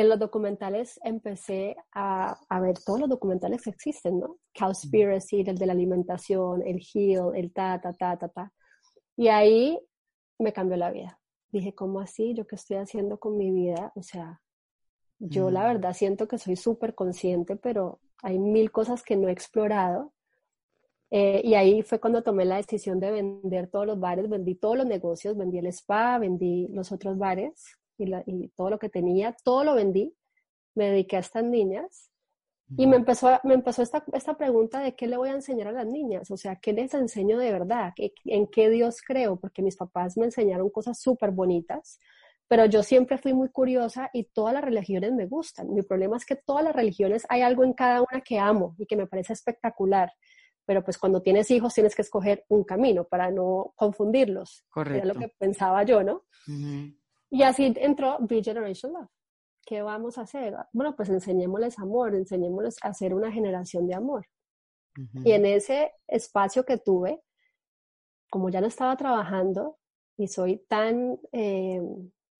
[0.00, 4.38] en los documentales empecé a, a, ver todos los documentales que existen, ¿no?
[4.58, 8.52] Cowspiracy, el de la alimentación, el Heal, el ta, ta, ta, ta, ta.
[9.16, 9.78] Y ahí
[10.38, 11.20] me cambió la vida.
[11.50, 12.34] Dije, ¿cómo así?
[12.34, 13.92] ¿Yo qué estoy haciendo con mi vida?
[13.94, 14.40] O sea,
[15.18, 19.32] yo la verdad siento que soy súper consciente, pero hay mil cosas que no he
[19.32, 20.12] explorado.
[21.10, 24.76] Eh, y ahí fue cuando tomé la decisión de vender todos los bares, vendí todos
[24.76, 29.64] los negocios, vendí el spa, vendí los otros bares y, todo lo que tenía, todo
[29.64, 30.14] lo vendí,
[30.74, 32.10] me dediqué a estas niñas
[32.76, 35.72] y me empezó, me empezó esta, esta, pregunta de qué le voy a enseñar a
[35.72, 39.76] las niñas, o sea, qué les enseño de verdad, en qué Dios creo, porque mis
[39.76, 41.98] papás me enseñaron cosas súper bonitas,
[42.48, 45.72] pero yo siempre fui muy curiosa y todas las religiones me gustan.
[45.72, 48.86] Mi problema es que todas las religiones hay algo en cada una que amo y
[48.86, 50.12] que me parece espectacular,
[50.66, 54.64] pero pues cuando tienes hijos tienes que escoger un camino para no confundirlos.
[54.68, 55.04] Correcto.
[55.04, 56.24] Era lo que pensaba yo, ¿no?
[57.34, 59.08] Y así entró B-Generation Love.
[59.66, 60.54] ¿Qué vamos a hacer?
[60.72, 64.28] Bueno, pues enseñémosles amor, enseñémosles a hacer una generación de amor.
[65.24, 67.20] Y en ese espacio que tuve,
[68.30, 69.78] como ya no estaba trabajando
[70.16, 71.80] y soy tan eh,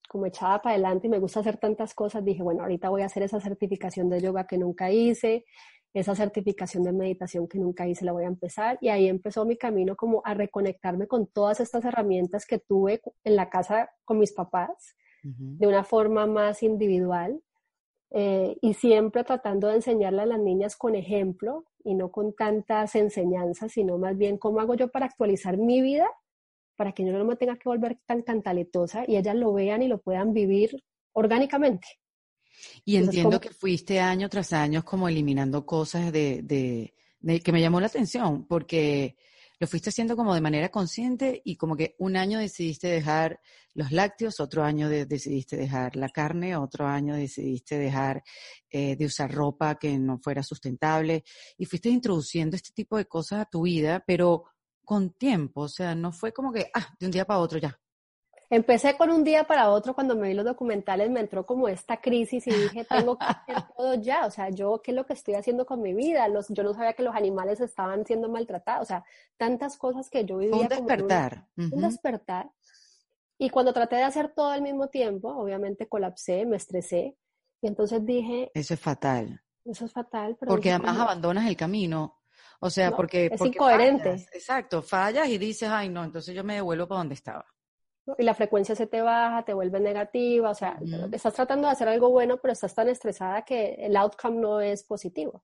[0.09, 3.07] como echada para adelante y me gusta hacer tantas cosas, dije, bueno, ahorita voy a
[3.07, 5.45] hacer esa certificación de yoga que nunca hice,
[5.95, 9.57] esa certificación de meditación que nunca hice la voy a empezar y ahí empezó mi
[9.57, 14.33] camino como a reconectarme con todas estas herramientas que tuve en la casa con mis
[14.33, 17.41] papás de una forma más individual
[18.11, 22.95] eh, y siempre tratando de enseñarle a las niñas con ejemplo y no con tantas
[22.95, 26.07] enseñanzas, sino más bien cómo hago yo para actualizar mi vida
[26.77, 29.89] para que yo no me tenga que volver tan cantaletosa y ellas lo vean y
[29.89, 31.87] lo puedan vivir orgánicamente.
[32.85, 37.81] Y entiendo que fuiste año tras año como eliminando cosas de, de, que me llamó
[37.81, 39.17] la atención, porque
[39.59, 43.41] lo fuiste haciendo como de manera consciente y como que un año decidiste dejar
[43.73, 48.23] los lácteos, otro año decidiste dejar la carne, otro año decidiste dejar
[48.71, 51.25] eh, de usar ropa que no fuera sustentable
[51.57, 54.45] y fuiste introduciendo este tipo de cosas a tu vida, pero
[54.85, 57.79] con tiempo, o sea, no fue como que, ah, de un día para otro ya.
[58.55, 62.01] Empecé con un día para otro, cuando me vi los documentales me entró como esta
[62.01, 65.13] crisis y dije, tengo que hacer todo ya, o sea, yo qué es lo que
[65.13, 68.83] estoy haciendo con mi vida, los, yo no sabía que los animales estaban siendo maltratados,
[68.83, 69.05] o sea,
[69.37, 70.55] tantas cosas que yo vivía.
[70.55, 71.49] Un despertar.
[71.57, 72.49] un despertar.
[73.39, 77.17] Y cuando traté de hacer todo al mismo tiempo, obviamente colapsé, me estresé,
[77.61, 78.53] y entonces dije...
[78.55, 79.43] Eso es fatal.
[79.65, 80.37] Eso es fatal.
[80.39, 82.21] Pero porque además abandonas el camino.
[82.61, 83.31] O sea, porque...
[83.33, 84.13] Es incoherente.
[84.33, 87.45] exacto, fallas y dices, ay no, entonces yo me devuelvo para donde estaba.
[88.19, 90.79] Y la frecuencia se te baja, te vuelve negativa, o sea,
[91.11, 94.85] estás tratando de hacer algo bueno, pero estás tan estresada que el outcome no es
[94.85, 95.43] positivo.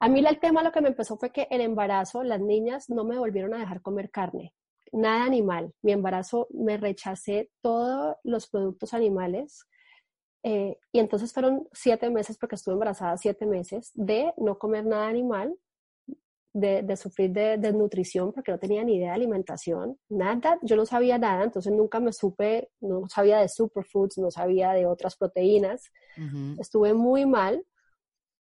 [0.00, 3.04] A mí el tema lo que me empezó fue que el embarazo, las niñas no
[3.04, 4.54] me volvieron a dejar comer carne,
[4.92, 5.72] nada animal.
[5.82, 9.66] Mi embarazo me rechacé todos los productos animales.
[10.42, 15.08] Eh, y entonces fueron siete meses, porque estuve embarazada siete meses, de no comer nada
[15.08, 15.54] animal,
[16.54, 21.18] de, sufrir de desnutrición porque no tenía ni idea de alimentación, nada, yo no sabía
[21.18, 25.90] nada, entonces nunca me supe, no sabía de superfoods, no sabía de otras proteínas,
[26.58, 27.64] estuve muy mal.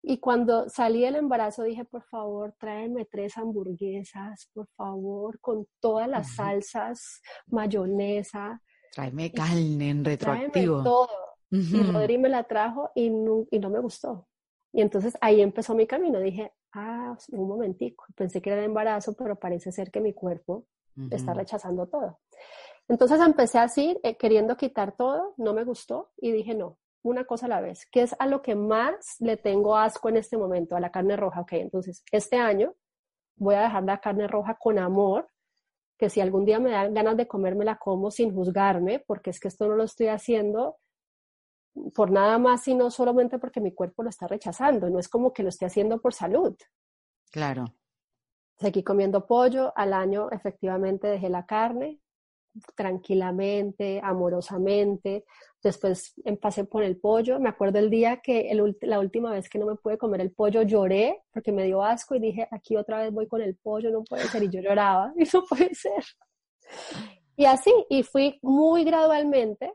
[0.09, 6.09] Y cuando salí del embarazo dije, por favor, tráeme tres hamburguesas, por favor, con todas
[6.09, 8.62] las salsas, mayonesa.
[8.92, 10.85] Tráeme carne en retroactivo.
[10.85, 11.09] todo.
[11.51, 14.29] Y Rodri me la trajo y y no me gustó.
[14.73, 16.21] Y entonces ahí empezó mi camino.
[16.21, 20.67] Dije, ah, un momentico, pensé que era embarazo, pero parece ser que mi cuerpo
[21.11, 22.21] está rechazando todo.
[22.89, 27.47] Entonces empecé así, eh, queriendo quitar todo, no me gustó y dije, no, una cosa
[27.47, 30.77] a la vez, ¿qué es a lo que más le tengo asco en este momento?
[30.77, 32.75] A la carne roja, ok, entonces este año
[33.37, 35.29] voy a dejar la carne roja con amor,
[35.99, 39.41] que si algún día me dan ganas de comerme la como sin juzgarme, porque es
[39.41, 40.77] que esto no lo estoy haciendo
[41.95, 44.89] por nada más, sino solamente porque mi cuerpo lo está rechazando.
[44.91, 46.57] No es como que lo esté haciendo por salud.
[47.31, 47.65] Claro.
[48.59, 49.73] Seguí comiendo pollo.
[49.77, 52.01] Al año efectivamente dejé la carne
[52.75, 55.25] tranquilamente, amorosamente.
[55.62, 57.39] Después pasé por el pollo.
[57.39, 60.62] Me acuerdo el día que la última vez que no me pude comer el pollo
[60.62, 64.05] lloré porque me dio asco y dije, aquí otra vez voy con el pollo, no
[64.05, 64.43] puede ser.
[64.43, 66.05] Y yo lloraba, y no puede ser.
[67.37, 69.73] Y así, y fui muy gradualmente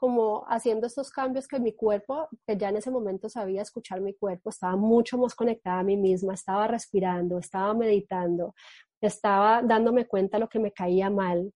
[0.00, 4.14] como haciendo estos cambios que mi cuerpo, que ya en ese momento sabía escuchar mi
[4.14, 8.54] cuerpo, estaba mucho más conectada a mí misma, estaba respirando, estaba meditando,
[9.02, 11.52] estaba dándome cuenta de lo que me caía mal.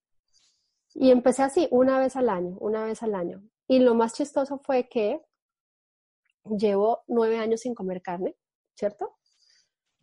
[0.93, 3.41] Y empecé así, una vez al año, una vez al año.
[3.67, 5.19] Y lo más chistoso fue que
[6.43, 8.35] llevo nueve años sin comer carne,
[8.75, 9.17] ¿cierto?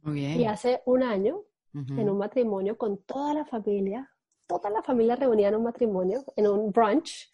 [0.02, 0.40] Muy bien.
[0.40, 4.10] Y hace un año, en un matrimonio con toda la familia,
[4.58, 7.30] toda la familia reunida en un matrimonio, en un brunch,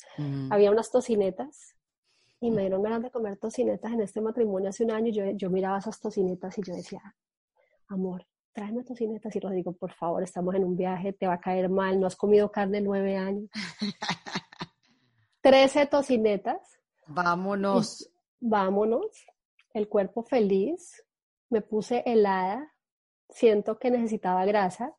[0.50, 1.76] había unas tocinetas
[2.40, 5.50] y me dieron ganas de comer tocinetas en este matrimonio hace un año yo, yo
[5.50, 7.02] miraba esas tocinetas y yo decía,
[7.88, 11.68] amor, tráeme tocinetas y Rodrigo, por favor, estamos en un viaje, te va a caer
[11.68, 13.48] mal, no has comido carne nueve años.
[15.40, 16.80] Trece tocinetas.
[17.06, 18.10] Vámonos.
[18.40, 19.06] vámonos.
[19.72, 21.04] El cuerpo feliz.
[21.50, 22.74] Me puse helada.
[23.30, 24.94] Siento que necesitaba grasa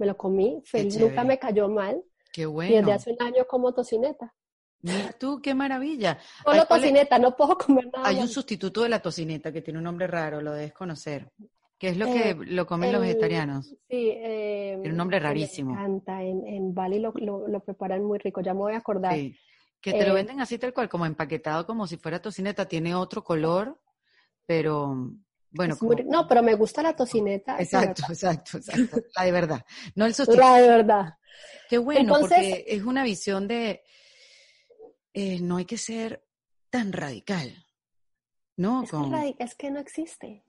[0.00, 2.02] me lo comí, feliz, nunca me cayó mal.
[2.32, 2.72] Qué bueno.
[2.72, 4.34] Y desde hace un año como tocineta.
[4.80, 6.18] Mira tú, qué maravilla.
[6.42, 8.08] Solo tocineta, no puedo comer nada.
[8.08, 11.30] Hay un sustituto de la tocineta que tiene un nombre raro, lo debes conocer.
[11.78, 13.66] ¿Qué es lo que eh, lo comen los vegetarianos?
[13.66, 13.76] Sí.
[13.90, 15.74] Eh, tiene un nombre rarísimo.
[15.74, 19.14] Me encanta, en, en Bali lo, lo, preparan muy rico, ya me voy a acordar.
[19.14, 19.36] Sí.
[19.82, 22.94] Que te lo eh, venden así tal cual, como empaquetado, como si fuera tocineta, tiene
[22.94, 23.78] otro color,
[24.46, 25.10] pero
[25.52, 27.58] bueno, no, pero me gusta la tocineta.
[27.58, 28.98] Exacto, exacto, exacto.
[29.16, 29.64] La de verdad.
[29.94, 30.46] No el sustituto.
[30.46, 31.14] La de verdad.
[31.68, 33.82] Qué bueno, porque es una visión de
[35.12, 36.24] eh, no hay que ser
[36.70, 37.66] tan radical.
[38.56, 38.82] ¿No?
[38.82, 40.44] Es, que, es que no existe.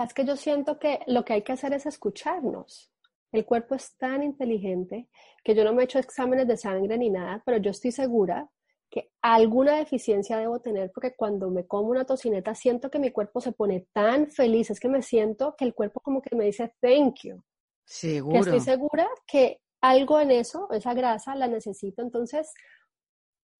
[0.00, 2.90] es que yo siento que lo que hay que hacer es escucharnos.
[3.30, 5.08] El cuerpo es tan inteligente
[5.44, 8.50] que yo no me he hecho exámenes de sangre ni nada, pero yo estoy segura
[8.90, 13.40] que alguna deficiencia debo tener porque cuando me como una tocineta siento que mi cuerpo
[13.40, 16.74] se pone tan feliz, es que me siento que el cuerpo como que me dice
[16.80, 17.42] thank you.
[17.84, 18.32] Seguro.
[18.32, 22.02] Que estoy segura que algo en eso, esa grasa, la necesito.
[22.02, 22.52] Entonces,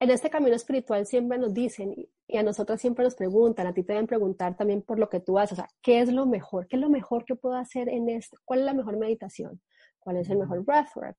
[0.01, 1.95] en este camino espiritual siempre nos dicen,
[2.27, 5.21] y a nosotras siempre nos preguntan, a ti te deben preguntar también por lo que
[5.21, 6.69] tú haces, o sea, ¿qué es lo mejor?
[6.69, 8.37] ¿Qué es lo mejor que puedo hacer en esto?
[8.45, 9.61] ¿Cuál es la mejor meditación?
[9.99, 11.19] ¿Cuál es el mejor breathwork?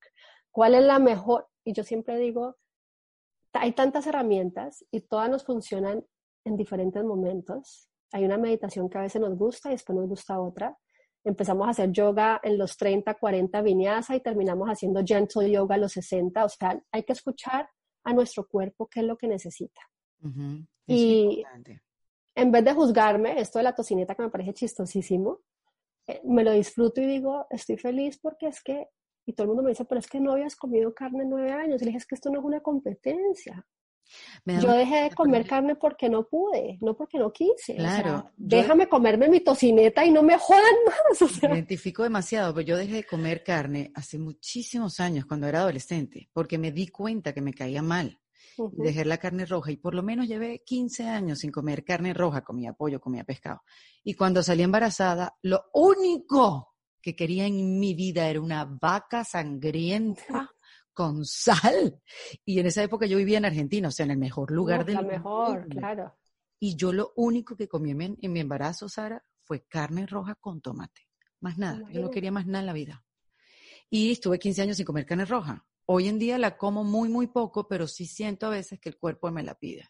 [0.52, 1.48] ¿Cuál es la mejor?
[1.63, 2.56] Y yo siempre digo,
[3.54, 6.06] hay tantas herramientas y todas nos funcionan
[6.46, 7.90] en diferentes momentos.
[8.12, 10.78] Hay una meditación que a veces nos gusta y después nos gusta otra.
[11.24, 15.78] Empezamos a hacer yoga en los 30, 40 vinyasa y terminamos haciendo gentle yoga a
[15.80, 16.46] los 60.
[16.46, 17.70] O sea, hay que escuchar
[18.04, 19.82] a nuestro cuerpo qué es lo que necesita.
[20.88, 21.44] Y
[22.36, 25.40] en vez de juzgarme, esto de la tocineta que me parece chistosísimo,
[26.08, 28.88] eh, me lo disfruto y digo, estoy feliz porque es que
[29.30, 31.80] Y todo el mundo me dice, pero es que no habías comido carne nueve años.
[31.80, 33.63] Y le dije, es que esto no es una competencia.
[34.44, 37.76] Yo dejé de comer carne porque no pude, no porque no quise.
[37.76, 38.32] Claro.
[38.36, 40.63] déjame comerme mi tocineta y no me jodan
[41.22, 41.44] más.
[41.44, 46.28] Me identifico demasiado, pero yo dejé de comer carne hace muchísimos años, cuando era adolescente,
[46.34, 48.20] porque me di cuenta que me caía mal.
[48.72, 52.42] Dejé la carne roja y por lo menos llevé 15 años sin comer carne roja,
[52.42, 53.62] comía pollo, comía pescado.
[54.04, 56.68] Y cuando salí embarazada, lo único
[57.02, 60.52] que quería en mi vida era una vaca sangrienta
[60.94, 62.02] con sal.
[62.44, 64.98] Y en esa época yo vivía en Argentina, o sea, en el mejor lugar del
[64.98, 65.12] mundo.
[65.12, 66.18] mejor, claro.
[66.60, 71.08] Y yo lo único que comí en, mi embarazo, Sara, fue carne roja con tomate.
[71.40, 71.90] Más nada.
[71.92, 73.06] Yo no quería más nada en la vida.
[73.90, 75.66] Y estuve 15 años sin comer carne roja.
[75.86, 78.98] Hoy en día la como muy, muy poco, pero sí siento a veces que el
[78.98, 79.90] cuerpo me la pide.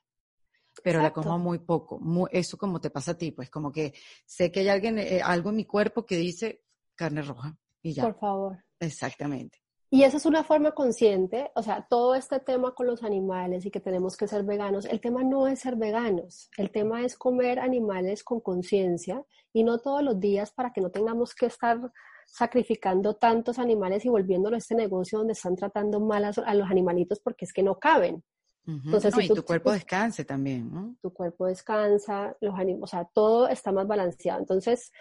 [0.84, 2.00] Pero la como muy poco.
[2.32, 3.94] eso como te pasa a ti, pues como que
[4.26, 6.64] sé que hay alguien, eh, algo en mi cuerpo que dice
[7.00, 8.04] carne roja y ya.
[8.04, 8.64] Por favor.
[8.82, 9.58] Exactamente.
[9.90, 13.72] Y esa es una forma consciente, o sea, todo este tema con los animales y
[13.72, 17.60] que tenemos que ser veganos, el tema no es ser veganos, el tema es comer
[17.60, 21.80] animales con conciencia y no todos los días para que no tengamos que estar
[22.28, 27.20] sacrificando tantos animales y volviéndolo a este negocio donde están tratando mal a, los animalitos
[27.20, 28.24] porque es que no caben.
[28.68, 30.96] Entonces, y tu cuerpo descanse también, ¿no?
[31.02, 34.40] Tu cuerpo descansa, los animales, o sea, todo está más balanceado.
[34.40, 34.92] Entonces,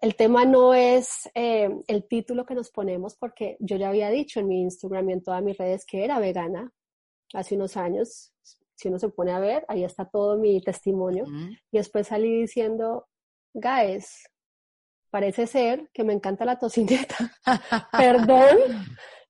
[0.00, 4.40] el tema no es eh, el título que nos ponemos, porque yo ya había dicho
[4.40, 6.72] en mi Instagram y en todas mis redes que era vegana
[7.34, 8.32] hace unos años.
[8.74, 11.24] Si uno se pone a ver, ahí está todo mi testimonio.
[11.72, 13.08] Y después salí diciendo,
[13.52, 14.28] guys,
[15.10, 17.16] parece ser que me encanta la tocineta.
[17.92, 18.58] Perdón,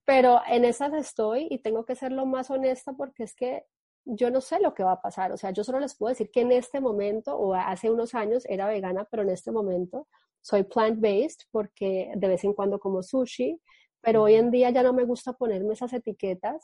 [0.04, 3.64] pero en esas estoy y tengo que ser lo más honesta porque es que
[4.04, 5.32] yo no sé lo que va a pasar.
[5.32, 8.44] O sea, yo solo les puedo decir que en este momento o hace unos años
[8.48, 10.08] era vegana, pero en este momento
[10.40, 13.60] soy plant-based porque de vez en cuando como sushi,
[14.00, 16.62] pero hoy en día ya no me gusta ponerme esas etiquetas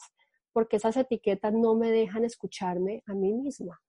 [0.53, 3.81] porque esas etiquetas no me dejan escucharme a mí misma.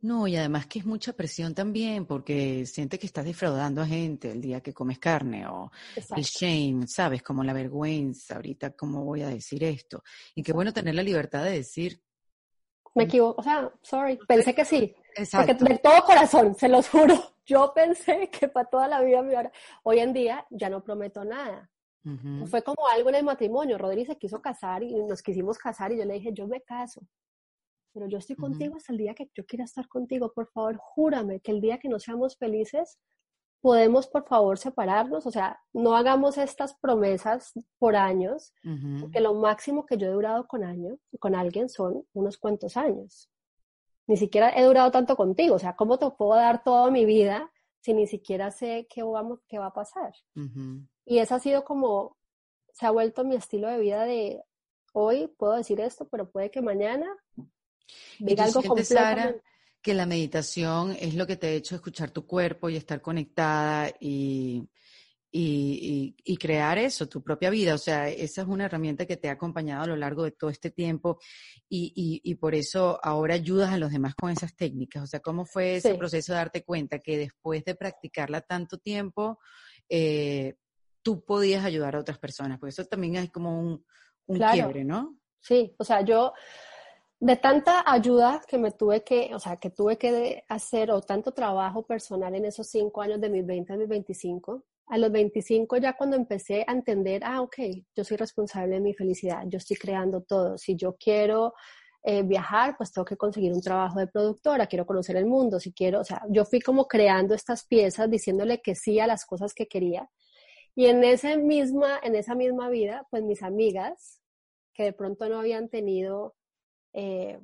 [0.00, 4.30] No, y además que es mucha presión también, porque siente que estás defraudando a gente
[4.30, 5.70] el día que comes carne o
[6.16, 7.22] el shame, ¿sabes?
[7.22, 10.02] Como la vergüenza, ahorita cómo voy a decir esto.
[10.34, 12.00] Y qué bueno tener la libertad de decir.
[12.94, 14.94] Me equivoco, o sea, sorry, pensé que sí.
[15.18, 15.56] Exacto.
[15.56, 17.14] Porque de todo corazón, se los juro.
[17.44, 19.50] Yo pensé que para toda la vida
[19.82, 21.70] Hoy en día ya no prometo nada.
[22.46, 23.76] Fue como algo en el matrimonio.
[23.76, 27.02] Rodríguez se quiso casar y nos quisimos casar y yo le dije, yo me caso
[27.98, 30.32] pero yo estoy contigo hasta el día que yo quiera estar contigo.
[30.32, 32.96] Por favor, júrame que el día que no seamos felices,
[33.60, 35.26] podemos por favor separarnos.
[35.26, 38.52] O sea, no hagamos estas promesas por años,
[39.00, 43.28] porque lo máximo que yo he durado con, año, con alguien son unos cuantos años.
[44.08, 45.54] Ni siquiera he durado tanto contigo.
[45.54, 49.38] O sea, ¿cómo te puedo dar toda mi vida si ni siquiera sé qué, vamos,
[49.46, 50.12] qué va a pasar?
[51.04, 52.16] Y ese ha sido como,
[52.72, 54.42] se ha vuelto mi estilo de vida de
[54.92, 57.06] hoy puedo decir esto, pero puede que mañana
[58.18, 59.34] ¿Y tú Sara,
[59.80, 63.90] que la meditación es lo que te ha hecho escuchar tu cuerpo y estar conectada
[64.00, 64.68] y,
[65.30, 67.74] y, crear eso, tu propia vida.
[67.74, 70.50] O sea, esa es una herramienta que te ha acompañado a lo largo de todo
[70.50, 71.18] este tiempo
[71.68, 75.02] y, y por eso ahora ayudas a los demás con esas técnicas.
[75.02, 79.38] O sea, ¿cómo fue ese proceso de darte cuenta que después de practicarla tanto tiempo,
[79.88, 80.56] eh,
[81.02, 82.58] tú podías ayudar a otras personas?
[82.58, 83.84] Porque eso también es como un,
[84.26, 85.18] un quiebre, ¿no?
[85.40, 86.32] Sí, o sea, yo
[87.20, 91.32] de tanta ayuda que me tuve que, o sea, que tuve que hacer o tanto
[91.32, 95.76] trabajo personal en esos cinco años de mis 20 a mis 25, a los 25
[95.76, 97.56] ya cuando empecé a entender, ah, ok,
[97.94, 101.54] yo soy responsable de mi felicidad, yo estoy creando todo, si yo quiero
[102.02, 105.72] eh, viajar, pues tengo que conseguir un trabajo de productora, quiero conocer el mundo, si
[105.72, 109.52] quiero, o sea, yo fui como creando estas piezas, diciéndole que sí a las cosas
[109.52, 110.08] que quería.
[110.74, 114.22] Y en, ese misma, en esa misma vida, pues mis amigas,
[114.72, 116.36] que de pronto no habían tenido
[116.92, 117.40] eh,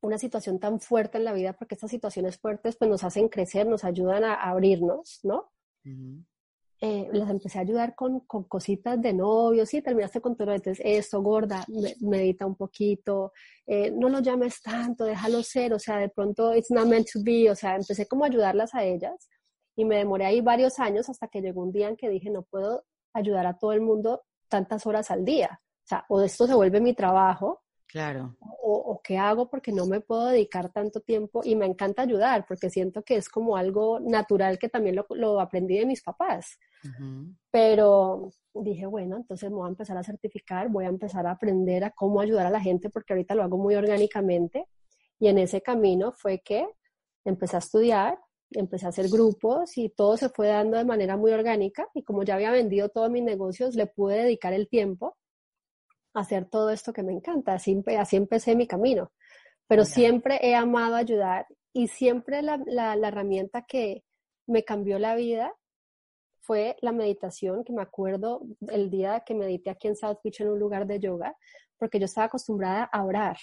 [0.00, 3.66] una situación tan fuerte en la vida, porque estas situaciones fuertes pues nos hacen crecer,
[3.66, 5.50] nos ayudan a, abrirnos, ¿no?
[6.88, 10.80] Eh, les empecé a ayudar con, con, cositas de novio, sí, terminaste con todo, entonces
[10.86, 11.64] esto, gorda,
[12.00, 13.32] medita un poquito,
[13.66, 17.18] eh, no lo llames tanto, déjalo ser, o sea, de pronto it's not meant to
[17.24, 19.28] be, o sea, empecé como a ayudarlas a ellas
[19.74, 22.42] y me demoré ahí varios años hasta que llegó un día en que dije, no
[22.42, 26.54] puedo ayudar a todo el mundo tantas horas al día, o sea, o esto se
[26.54, 28.36] vuelve mi trabajo, Claro.
[28.40, 32.68] O, qué hago porque no me puedo dedicar tanto tiempo y me encanta ayudar porque
[32.68, 36.58] siento que es como algo natural que también lo, aprendí de mis papás.
[37.50, 41.84] Pero dije, bueno, entonces me voy a empezar a certificar, voy a empezar a aprender
[41.84, 44.66] a cómo ayudar a la gente porque ahorita lo hago muy orgánicamente.
[45.18, 46.66] Y en ese camino fue que
[47.24, 48.18] empecé a estudiar
[48.52, 52.22] empecé a hacer grupos y todo se fue dando de manera muy orgánica y como
[52.22, 55.16] ya había vendido todos mis negocios, le pude dedicar el tiempo
[56.16, 57.54] hacer todo esto que me encanta.
[57.54, 59.12] Así, así empecé mi camino.
[59.68, 64.04] Pero siempre he amado ayudar y siempre la, la, la herramienta que
[64.46, 65.52] me cambió la vida
[66.40, 70.48] fue la meditación, que me acuerdo el día que medité aquí en South Beach en
[70.48, 71.36] un lugar de yoga,
[71.76, 73.36] porque yo estaba acostumbrada a orar,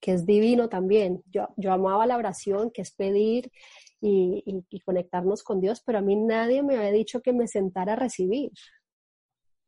[0.00, 1.22] que es divino también.
[1.30, 3.52] Yo, yo amaba la oración, que es pedir
[4.00, 7.96] y, conectarnos con Dios, pero a mí nadie me había dicho que me sentara a
[7.96, 8.50] recibir.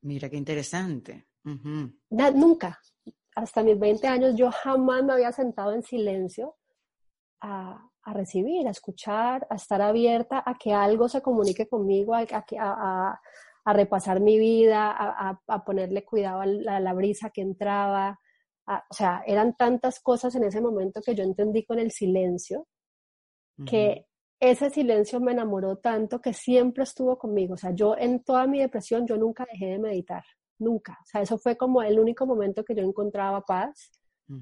[0.03, 1.27] Mira, qué interesante.
[1.45, 2.80] Nunca.
[3.34, 6.57] Hasta mis 20 años yo jamás me había sentado en silencio
[7.40, 12.26] a, a recibir, a escuchar, a estar abierta a que algo se comunique conmigo, a,
[12.59, 13.20] a,
[13.64, 18.18] a repasar mi vida, a, ponerle cuidado a la, brisa que entraba.
[18.66, 22.66] o sea, eran tantas cosas en ese momento que yo entendí con el silencio,
[23.66, 24.07] que
[24.40, 27.55] ese silencio me enamoró tanto que siempre estuvo conmigo.
[27.55, 30.24] O sea, yo en toda mi depresión, yo nunca dejé de meditar,
[30.63, 30.99] nunca.
[31.03, 33.91] O sea, eso fue como el único momento que yo encontraba paz.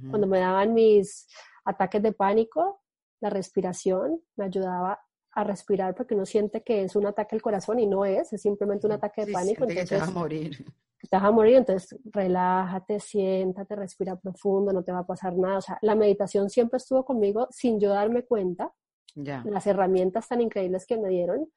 [0.08, 1.26] Cuando me daban mis
[1.64, 2.80] ataques de pánico,
[3.20, 5.00] la respiración me ayudaba
[5.32, 8.42] a respirar porque uno siente que es un ataque al corazón y no es, es
[8.42, 9.64] simplemente un ataque de pánico.
[9.64, 10.64] Entonces, te vas a morir.
[11.08, 15.58] Te vas a morir, entonces relájate, siéntate, respira profundo, no te va a pasar nada.
[15.58, 18.72] O sea, la meditación siempre estuvo conmigo sin yo darme cuenta.
[19.14, 19.42] Ya.
[19.44, 21.50] Las herramientas tan increíbles que me dieron.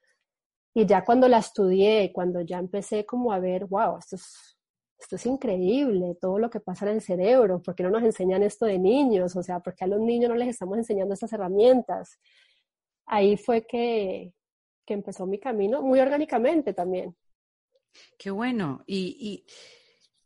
[0.73, 4.57] Y ya cuando la estudié, cuando ya empecé como a ver, wow, esto es,
[4.99, 8.41] esto es increíble, todo lo que pasa en el cerebro, ¿por qué no nos enseñan
[8.41, 9.35] esto de niños?
[9.35, 12.19] O sea, ¿por qué a los niños no les estamos enseñando estas herramientas?
[13.05, 14.33] Ahí fue que,
[14.85, 17.15] que empezó mi camino, muy orgánicamente también.
[18.17, 18.83] Qué bueno.
[18.87, 19.45] Y, y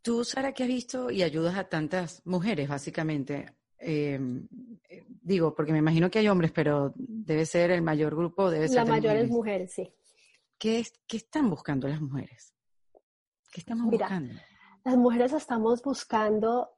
[0.02, 4.48] tú, Sara, que has visto y ayudas a tantas mujeres, básicamente, em,
[4.88, 8.68] eh, digo, porque me imagino que hay hombres, pero debe ser el mayor grupo, debe
[8.68, 8.76] ser.
[8.76, 9.92] La mayor es mujeres, sí.
[10.58, 12.52] ¿Qué, ¿Qué, están buscando las mujeres?
[13.50, 14.34] ¿Qué estamos buscando?
[14.84, 16.70] las mujeres estamos buscando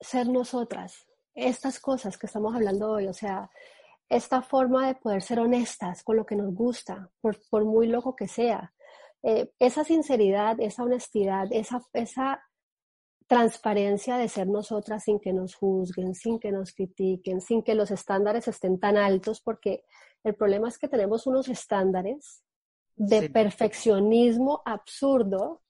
[0.00, 3.50] ser nosotras, estas cosas que estamos hablando hoy, o sea,
[4.08, 8.14] esta forma de poder ser honestas con lo que nos gusta, por, por muy loco
[8.16, 8.72] que sea.
[9.22, 12.42] Eh, esa sinceridad, esa honestidad, esa, esa
[13.26, 17.90] transparencia de ser nosotras sin que nos juzguen, sin que nos critiquen, sin que los
[17.90, 19.84] estándares estén tan altos, porque
[20.24, 22.44] el problema es que tenemos unos estándares
[22.98, 25.62] de perfeccionismo absurdo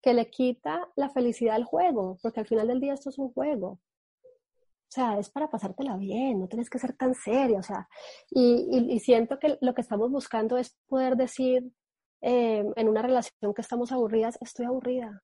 [0.00, 3.32] que le quita la felicidad al juego, porque al final del día esto es un
[3.32, 3.68] juego.
[3.68, 7.88] O sea, es para pasártela bien, no tienes que ser tan seria, o sea,
[8.30, 11.72] y, siento que lo que estamos buscando es poder decir
[12.20, 15.22] eh, en una relación que estamos aburridas, estoy aburrida.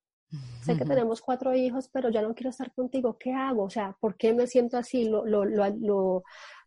[0.63, 3.65] Sé que tenemos cuatro hijos, pero ya no quiero estar contigo, ¿qué hago?
[3.65, 5.09] O sea, ¿por qué me siento así?
[5.09, 6.23] Lo, lo, lo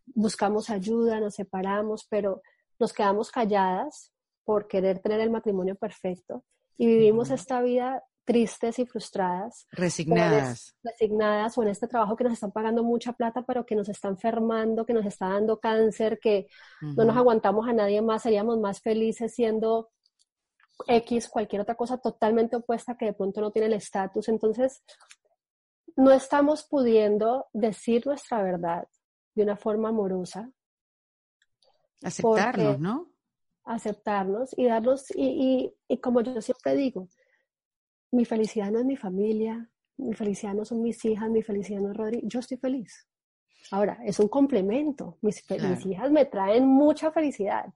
[0.06, 2.42] buscamos ayuda, nos separamos, pero
[2.78, 4.13] nos quedamos calladas
[4.44, 6.44] por querer tener el matrimonio perfecto
[6.76, 9.66] y vivimos esta vida tristes y frustradas.
[9.70, 10.74] Resignadas.
[10.82, 14.08] resignadas o en este trabajo que nos están pagando mucha plata, pero que nos está
[14.08, 16.46] enfermando, que nos está dando cáncer, que
[16.80, 19.90] no nos aguantamos a nadie más, seríamos más felices siendo
[20.86, 24.28] X, cualquier otra cosa totalmente opuesta que de pronto no tiene el estatus.
[24.28, 24.82] Entonces,
[25.96, 28.88] no estamos pudiendo decir nuestra verdad
[29.34, 30.50] de una forma amorosa.
[32.02, 33.13] Aceptarnos, ¿no?
[33.64, 37.08] Aceptarnos y darnos, y, y, como yo siempre digo,
[38.12, 41.90] mi felicidad no es mi familia, mi felicidad no son mis hijas, mi felicidad no
[41.90, 43.08] es Rodri, yo estoy feliz.
[43.70, 45.42] Ahora, es un complemento, mis,
[45.86, 47.72] hijas me traen mucha felicidad,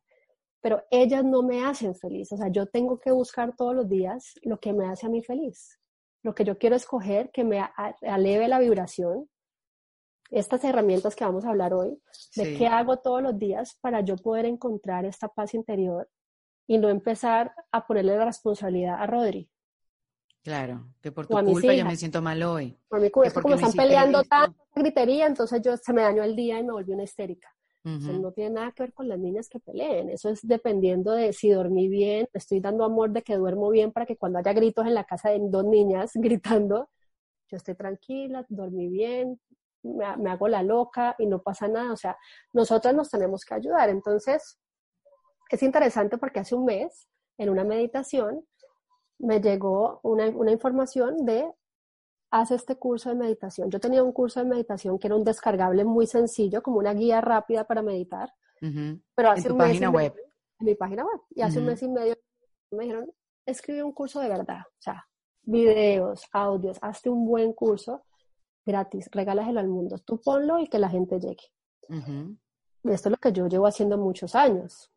[0.61, 4.35] pero ellas no me hacen feliz, o sea, yo tengo que buscar todos los días
[4.43, 5.79] lo que me hace a mí feliz,
[6.23, 7.65] lo que yo quiero escoger que me
[8.03, 9.29] aleve la vibración
[10.31, 11.99] estas herramientas que vamos a hablar hoy,
[12.37, 16.09] de qué hago todos los días para yo poder encontrar esta paz interior
[16.67, 19.51] y no empezar a ponerle la responsabilidad a Rodri.
[20.43, 22.79] Claro, que por tu culpa yo me siento mal hoy.
[22.89, 26.59] Por mi culpa, como están peleando tanta gritería, entonces yo se me dañó el día
[26.59, 27.49] y me volví una histérica.
[27.85, 31.51] no tiene nada que ver con las niñas que peleen, eso es dependiendo de si
[31.51, 34.95] dormí bien, estoy dando amor de que duermo bien para que cuando haya gritos en
[34.95, 36.89] la casa de dos niñas gritando,
[37.51, 39.41] yo esté tranquila, dormí bien,
[39.83, 41.93] me, hago la loca y no pasa nada.
[41.93, 42.17] O sea,
[42.53, 43.89] nosotras nos tenemos que ayudar.
[43.89, 44.59] Entonces,
[45.51, 47.09] es interesante porque hace un mes,
[47.39, 48.45] en una meditación,
[49.19, 51.51] me llegó una, información de
[52.31, 53.71] haz este curso de meditación.
[53.71, 57.21] Yo tenía un curso de meditación que era un descargable muy sencillo, como una guía
[57.21, 58.33] rápida para meditar.
[58.61, 60.15] Pero hace en un mes página web.
[60.59, 61.21] en mi página web.
[61.31, 62.17] Y hace un mes y medio
[62.71, 63.11] me dijeron,
[63.47, 64.61] escribe un curso de verdad.
[64.67, 65.07] O sea,
[65.43, 68.05] videos, audios, hazte un buen curso
[68.69, 69.99] gratis, regálaselo al mundo.
[69.99, 71.45] Tú ponlo y que la gente llegue.
[71.89, 74.93] esto es lo que yo llevo haciendo muchos años.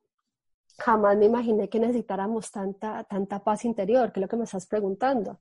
[0.78, 4.68] Jamás me imaginé que necesitáramos tanta, tanta paz interior, que es lo que me estás
[4.68, 5.40] preguntando.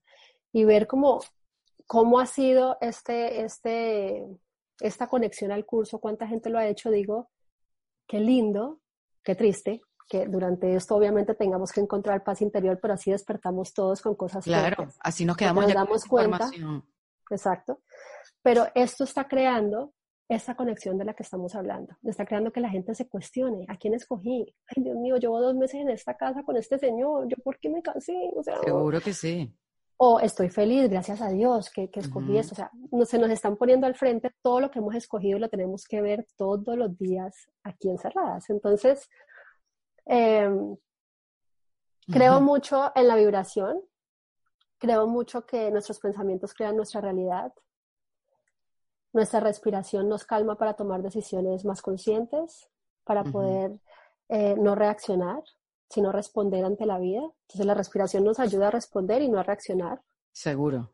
[0.53, 1.20] Y ver cómo,
[1.87, 4.26] cómo ha sido este, este,
[4.81, 7.31] esta conexión al curso, cuánta gente lo ha hecho, digo,
[8.07, 8.81] qué lindo,
[9.22, 14.03] qué triste, que durante esto obviamente tengamos que encontrar paz interior, pero así despertamos todos
[14.03, 16.51] con cosas Claro, así nos quedamos nos damos cuenta.
[17.31, 17.81] Exacto.
[18.43, 19.93] Pero esto está creando
[20.31, 21.97] esa conexión de la que estamos hablando.
[22.05, 24.55] Está creando que la gente se cuestione, ¿a quién escogí?
[24.68, 27.68] Ay, Dios mío, llevo dos meses en esta casa con este señor, ¿yo por qué
[27.68, 27.83] me?
[28.37, 29.53] O sea, Seguro que sí.
[29.97, 32.55] O estoy feliz, gracias a Dios, que, que escogí esto.
[32.55, 35.41] O sea, no, se nos están poniendo al frente todo lo que hemos escogido y
[35.41, 38.49] lo tenemos que ver todos los días aquí encerradas.
[38.49, 39.11] Entonces,
[40.07, 40.76] em,
[42.07, 43.83] creo mucho en la vibración,
[44.81, 47.53] creo mucho que nuestros pensamientos crean nuestra realidad,
[49.12, 52.68] nuestra respiración nos calma para tomar decisiones más conscientes,
[53.05, 53.78] para poder
[54.28, 55.43] eh, no reaccionar,
[55.89, 57.22] sino responder ante la vida.
[57.43, 60.01] Entonces la respiración nos ayuda a responder y no a reaccionar.
[60.33, 60.93] Seguro.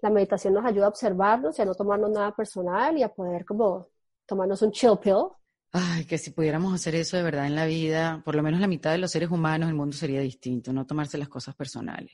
[0.00, 3.44] La meditación nos ayuda a observarnos y a no tomarnos nada personal y a poder
[3.44, 3.88] como
[4.24, 5.28] tomarnos un chill pill.
[5.72, 8.68] Ay, que si pudiéramos hacer eso de verdad en la vida, por lo menos la
[8.68, 12.12] mitad de los seres humanos, el mundo sería distinto, no tomarse las cosas personales.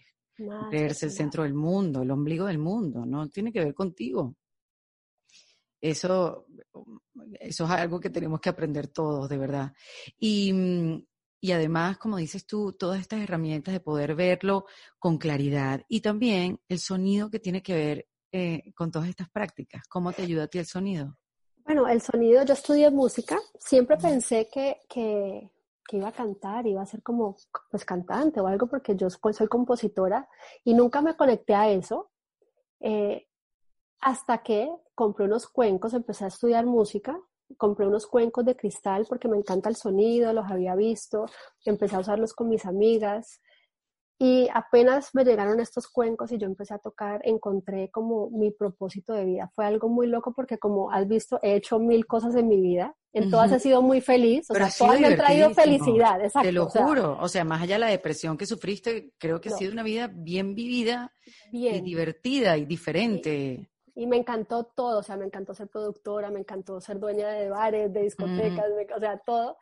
[0.68, 4.36] Creerse el centro del mundo, el ombligo del mundo, no tiene que ver contigo.
[5.80, 6.46] Eso,
[7.40, 9.72] eso es algo que tenemos que aprender todos, de verdad.
[10.18, 10.52] Y,
[11.40, 14.66] y además, como dices tú, todas estas herramientas de poder verlo
[14.98, 19.82] con claridad y también el sonido que tiene que ver eh, con todas estas prácticas.
[19.88, 21.18] ¿Cómo te ayuda a ti el sonido?
[21.64, 25.50] Bueno, el sonido, yo estudié música, siempre pensé que, que,
[25.90, 27.36] que, iba a cantar, iba a ser como
[27.70, 30.28] pues cantante o algo porque yo soy compositora
[30.62, 32.10] y nunca me conecté a eso.
[32.78, 33.26] Eh,
[34.00, 37.20] hasta que compré unos cuencos, empecé a estudiar música,
[37.56, 41.26] compré unos cuencos de cristal porque me encanta el sonido, los había visto,
[41.64, 43.40] empecé a usarlos con mis amigas
[44.22, 49.14] y apenas me llegaron estos cuencos y yo empecé a tocar, encontré como mi propósito
[49.14, 49.50] de vida.
[49.54, 52.94] Fue algo muy loco porque como has visto, he hecho mil cosas en mi vida,
[53.14, 56.46] en todas he sido muy feliz, o sea, todas me han traído felicidad, exacto.
[56.46, 59.52] Te lo juro, o sea, más allá de la depresión que sufriste, creo que ha
[59.52, 61.14] sido una vida bien vivida
[61.50, 63.70] y divertida y diferente.
[63.94, 67.48] Y me encantó todo, o sea, me encantó ser productora, me encantó ser dueña de
[67.48, 69.56] bares, de discotecas, o sea, todo.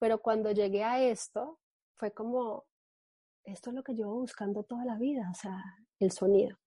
[0.00, 1.60] Pero cuando llegué a esto,
[1.94, 2.64] fue como,
[3.52, 5.62] esto es lo que llevo buscando toda la vida, o sea,
[5.98, 6.58] el sonido.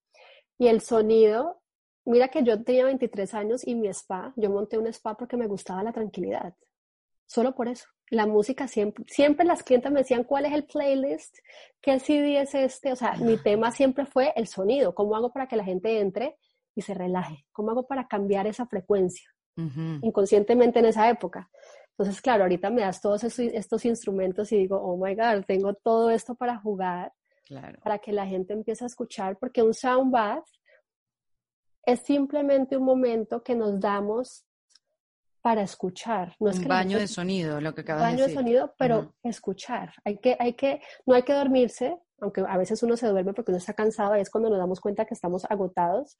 [0.58, 1.62] Y el sonido,
[2.06, 5.48] mira que yo tenía 23 años y mi spa, yo monté un spa porque me
[5.48, 6.56] gustaba la tranquilidad.
[7.26, 7.88] Solo por eso.
[8.10, 11.38] La música siempre, siempre las clientes me decían cuál es el playlist,
[11.82, 15.48] qué CD es este, o sea, mi tema siempre fue el sonido, cómo hago para
[15.48, 16.38] que la gente entre
[16.76, 17.46] y se relaje?
[17.52, 19.30] ¿Cómo hago para cambiar esa frecuencia?
[19.56, 21.50] Inconscientemente en esa época.
[21.98, 26.10] Entonces, claro, ahorita me das todos estos, instrumentos y digo, oh my God, tengo todo
[26.10, 27.14] esto para jugar,
[27.84, 30.46] para que la gente empiece a escuchar, porque un sound bath
[31.86, 34.44] es simplemente un momento que nos damos
[35.42, 36.36] para escuchar.
[36.40, 38.22] No es un baño de sonido, lo que acabas de decir.
[38.22, 39.94] Baño de sonido, pero escuchar.
[40.04, 43.52] Hay que, hay que, no hay que dormirse, aunque a veces uno se duerme porque
[43.52, 46.18] uno está cansado y es cuando nos damos cuenta que estamos agotados,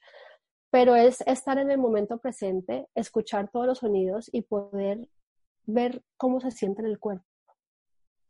[0.70, 5.08] pero es estar en el momento presente, escuchar todos los sonidos y poder
[5.66, 7.26] ver cómo se siente en el cuerpo.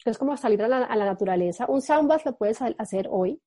[0.05, 1.65] Es como salir a la, naturaleza.
[1.67, 3.41] Un soundbath lo puedes hacer hoy.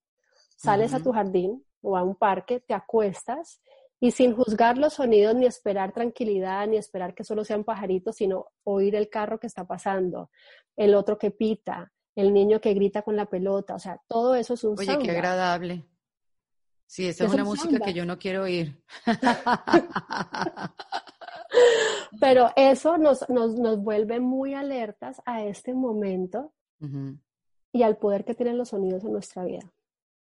[0.56, 3.60] Sales a tu jardín o a un parque, te acuestas
[4.00, 8.46] y sin juzgar los sonidos ni esperar tranquilidad ni esperar que solo sean pajaritos, sino
[8.64, 10.30] oír el carro que está pasando,
[10.76, 14.54] el otro que pita, el niño que grita con la pelota, o sea, todo eso
[14.54, 15.86] es un Oye, qué agradable.
[16.86, 18.80] Sí, esa es, una música que yo no quiero oír.
[22.20, 26.52] Pero eso nos, nos, vuelve muy alertas a este momento
[27.72, 29.70] y al poder que tienen los sonidos en nuestra vida.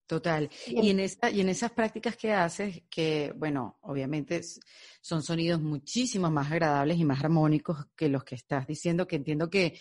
[0.07, 0.51] Total.
[0.67, 4.43] Y en, esa, y en esas prácticas que haces, que, bueno, obviamente
[5.01, 9.49] son sonidos muchísimo más agradables y más armónicos que los que estás diciendo, que entiendo
[9.49, 9.79] que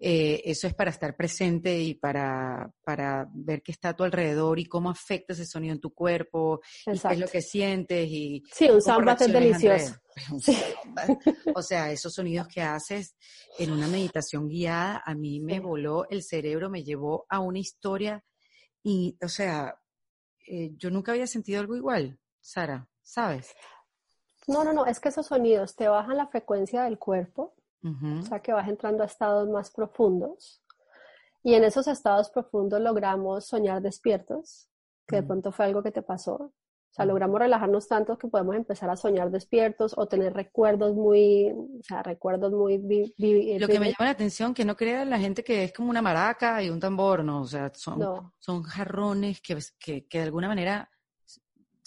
[0.00, 4.60] eh, eso es para estar presente y para, para ver qué está a tu alrededor
[4.60, 8.08] y cómo afecta ese sonido en tu cuerpo, y qué es lo que sientes.
[8.08, 9.94] Y sí, un soundbath es delicioso.
[11.54, 13.14] O sea, esos sonidos que haces
[13.56, 18.24] en una meditación guiada, a mí me voló el cerebro, me llevó a una historia
[18.82, 19.78] y, o sea,
[20.46, 23.54] eh, yo nunca había sentido algo igual, Sara, ¿sabes?
[24.48, 28.40] No, no, no, es que esos sonidos te bajan la frecuencia del cuerpo o sea
[28.40, 30.62] que vas entrando a estados más profundos.
[31.42, 34.68] Y en esos estados profundos logramos soñar despiertos,
[35.06, 36.52] que de pronto fue algo que te pasó.
[36.90, 41.52] O sea, logramos relajarnos tanto que podemos empezar a soñar despiertos o tener recuerdos muy,
[41.52, 42.78] o sea, recuerdos muy...
[43.58, 46.02] Lo que me llama la atención, que no crea la gente que es como una
[46.02, 47.42] maraca y un tambor, ¿no?
[47.42, 50.90] O sea, son, son jarrones que, que, que de alguna manera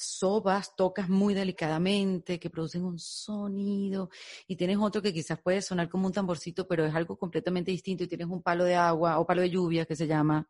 [0.02, 4.10] sobas, tocas muy delicadamente, que producen un sonido,
[4.47, 8.04] y tienes otro que quizás puede sonar como un tamborcito, pero es algo completamente distinto,
[8.04, 10.49] y tienes un palo de agua o palo de lluvia que se llama,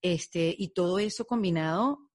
[0.00, 2.10] este, y todo eso combinado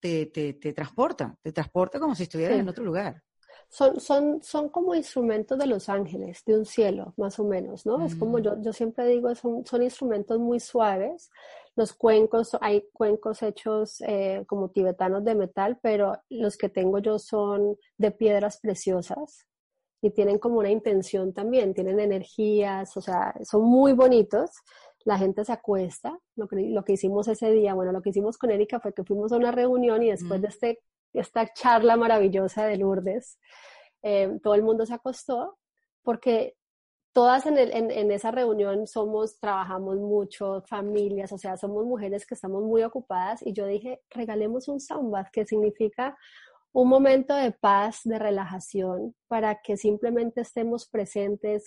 [0.00, 3.22] te, te, te transporta, te transporta como si estuvieras en otro lugar.
[3.68, 8.04] Son, son, son como instrumentos de los ángeles, de un cielo, más o menos, ¿no?
[8.04, 8.42] Es como mm.
[8.42, 11.30] yo, yo siempre digo, son, son instrumentos muy suaves,
[11.74, 17.18] los cuencos, hay cuencos hechos eh, como tibetanos de metal, pero los que tengo yo
[17.18, 19.46] son de piedras preciosas
[20.02, 24.50] y tienen como una intención también, tienen energías, o sea, son muy bonitos.
[25.04, 28.36] La gente se acuesta, lo que, lo que hicimos ese día, bueno, lo que hicimos
[28.38, 30.80] con Erika fue que fuimos a una reunión y después de este,
[31.12, 33.38] esta charla maravillosa de Lourdes,
[34.02, 35.58] eh, todo el mundo se acostó
[36.02, 36.56] porque
[37.12, 42.34] todas en, el, en, esa reunión somos, trabajamos mucho, familias, o sea, somos mujeres que
[42.34, 46.16] estamos muy ocupadas y yo dije, regalemos un soundbath, que significa
[46.72, 51.64] un momento de paz, de relajación, para que simplemente estemos presentes,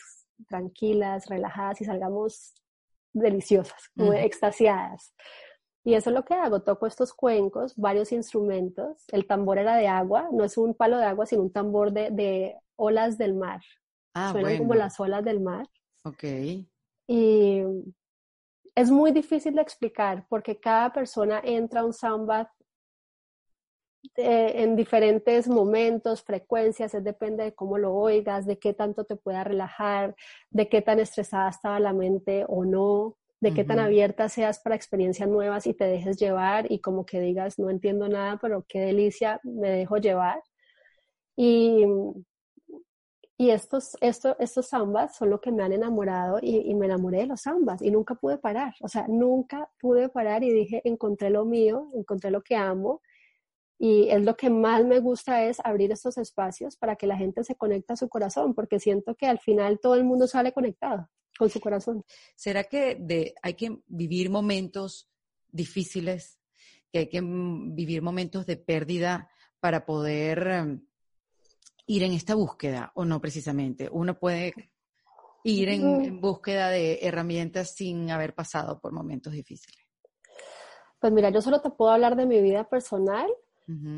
[0.48, 2.56] tranquilas, relajadas y salgamos
[3.14, 5.14] deliciosas, como extasiadas.
[5.86, 9.06] Y eso es lo que hago, toco estos cuencos, varios instrumentos.
[9.12, 12.10] El tambor era de agua, no es un palo de agua, sino un tambor de,
[12.10, 13.62] de olas del mar.
[14.16, 15.68] Ah, Suenan como las olas del mar.
[16.04, 16.24] Ok.
[17.08, 17.62] Y
[18.74, 22.50] es muy difícil de explicar porque cada persona entra a un soundbath
[24.16, 29.16] eh, en diferentes momentos, frecuencias, es depende de cómo lo oigas, de qué tanto te
[29.16, 30.16] pueda relajar,
[30.50, 34.76] de qué tan estresada estaba la mente o no, de qué tan abierta seas para
[34.76, 38.80] experiencias nuevas y te dejes llevar y como que digas, no entiendo nada, pero qué
[38.80, 40.42] delicia, me dejo llevar.
[41.36, 41.86] Y
[43.38, 47.26] y estos, estos, estos zambas son lo que me han enamorado y, me enamoré de
[47.28, 48.74] los zambas y nunca pude parar.
[48.82, 53.02] O sea, nunca pude parar y dije, encontré lo mío, encontré lo que amo.
[53.78, 57.44] Y es lo que más me gusta es abrir estos espacios para que la gente
[57.44, 61.10] se conecte a su corazón, porque siento que al final todo el mundo sale conectado
[61.38, 62.04] con su corazón.
[62.36, 65.10] ¿Será que de, hay que vivir momentos
[65.52, 66.40] difíciles,
[66.92, 69.30] que hay que vivir momentos de pérdida
[69.60, 70.88] para poder em,
[71.88, 73.90] ir en esta búsqueda o no precisamente?
[73.92, 74.54] Uno puede
[75.44, 79.80] ir en, búsqueda de herramientas sin haber pasado por momentos difíciles.
[81.00, 83.30] Pues mira, yo solo te puedo hablar de mi vida personal,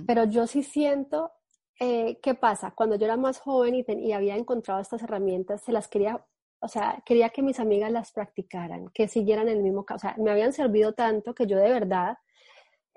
[0.06, 1.32] pero yo sí siento,
[1.80, 2.72] eh, ¿qué pasa?
[2.72, 6.26] Cuando yo era más joven y, y había encontrado estas herramientas, se las quería,
[6.60, 10.32] o sea, quería que mis amigas las practicaran, que siguieran el mismo, o sea, me
[10.32, 12.18] habían servido tanto que yo de verdad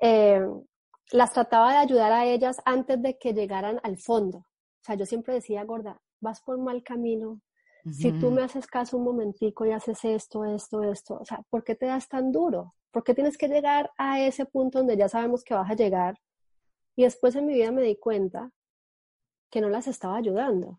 [0.01, 0.47] eh,
[1.13, 4.39] las trataba de ayudar a ellas antes de que llegaran al fondo.
[4.39, 7.41] O sea, yo siempre decía, gorda, vas por mal camino.
[7.91, 11.65] Si tú me haces caso un momentico y haces esto, esto, esto, o sea, ¿por
[11.65, 12.75] qué te das tan duro?
[12.91, 16.21] ¿Por qué tienes que llegar a ese punto donde ya sabemos que vas a llegar?
[16.95, 18.51] Y después en mi vida me di cuenta
[19.51, 20.79] que no las estaba ayudando,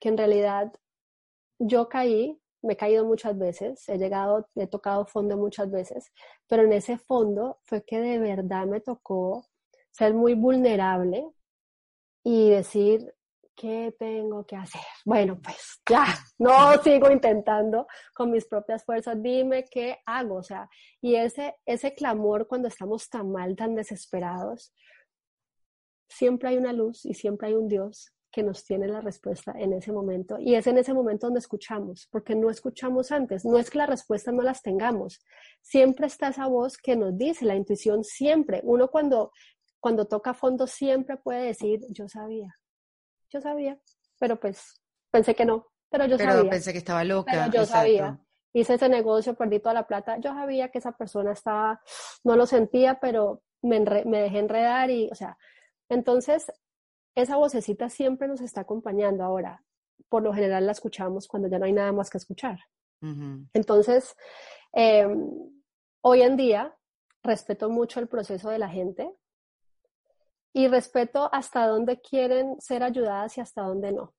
[0.00, 0.72] que en realidad
[1.58, 6.12] yo caí, me he caído muchas veces, he llegado, he tocado fondo muchas veces,
[6.46, 9.46] pero en ese fondo fue que de verdad me tocó
[9.90, 11.28] ser muy vulnerable
[12.24, 13.14] y decir,
[13.54, 14.80] ¿qué tengo que hacer?
[15.04, 16.04] Bueno, pues ya,
[16.38, 20.68] no sigo intentando con mis propias fuerzas, dime qué hago, o sea,
[21.00, 24.74] y ese, ese clamor cuando estamos tan mal, tan desesperados,
[26.08, 29.72] siempre hay una luz y siempre hay un Dios que nos tiene la respuesta en
[29.72, 30.38] ese momento.
[30.38, 33.44] Y es en ese momento donde escuchamos, porque no escuchamos antes.
[33.44, 35.24] No es que la respuesta no las tengamos.
[35.62, 38.60] Siempre está esa voz que nos dice, la intuición siempre.
[38.64, 39.32] Uno cuando,
[39.80, 42.54] cuando toca fondo siempre puede decir, yo sabía,
[43.30, 43.78] yo sabía,
[44.18, 46.50] pero pues pensé que no, pero yo pero sabía.
[46.50, 47.32] pensé que estaba loca.
[47.32, 48.20] Pero yo sabía.
[48.52, 50.18] Hice ese negocio, perdí toda la plata.
[50.18, 51.80] Yo sabía que esa persona estaba,
[52.24, 55.36] no lo sentía, pero me, me dejé enredar y, o sea,
[55.88, 56.50] entonces
[57.14, 59.64] esa vocecita siempre nos está acompañando ahora.
[60.08, 62.58] Por lo general la escuchamos cuando ya no hay nada más que escuchar.
[63.52, 64.16] Entonces,
[64.72, 65.30] em,
[66.00, 66.74] hoy en día
[67.22, 69.12] respeto mucho el proceso de la gente,
[70.52, 74.14] y respeto hasta dónde quieren ser ayudadas y hasta dónde no.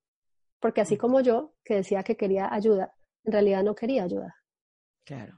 [0.59, 4.37] Porque así como yo, que decía que quería ayuda, en realidad no quería ayuda.
[5.05, 5.37] Claro.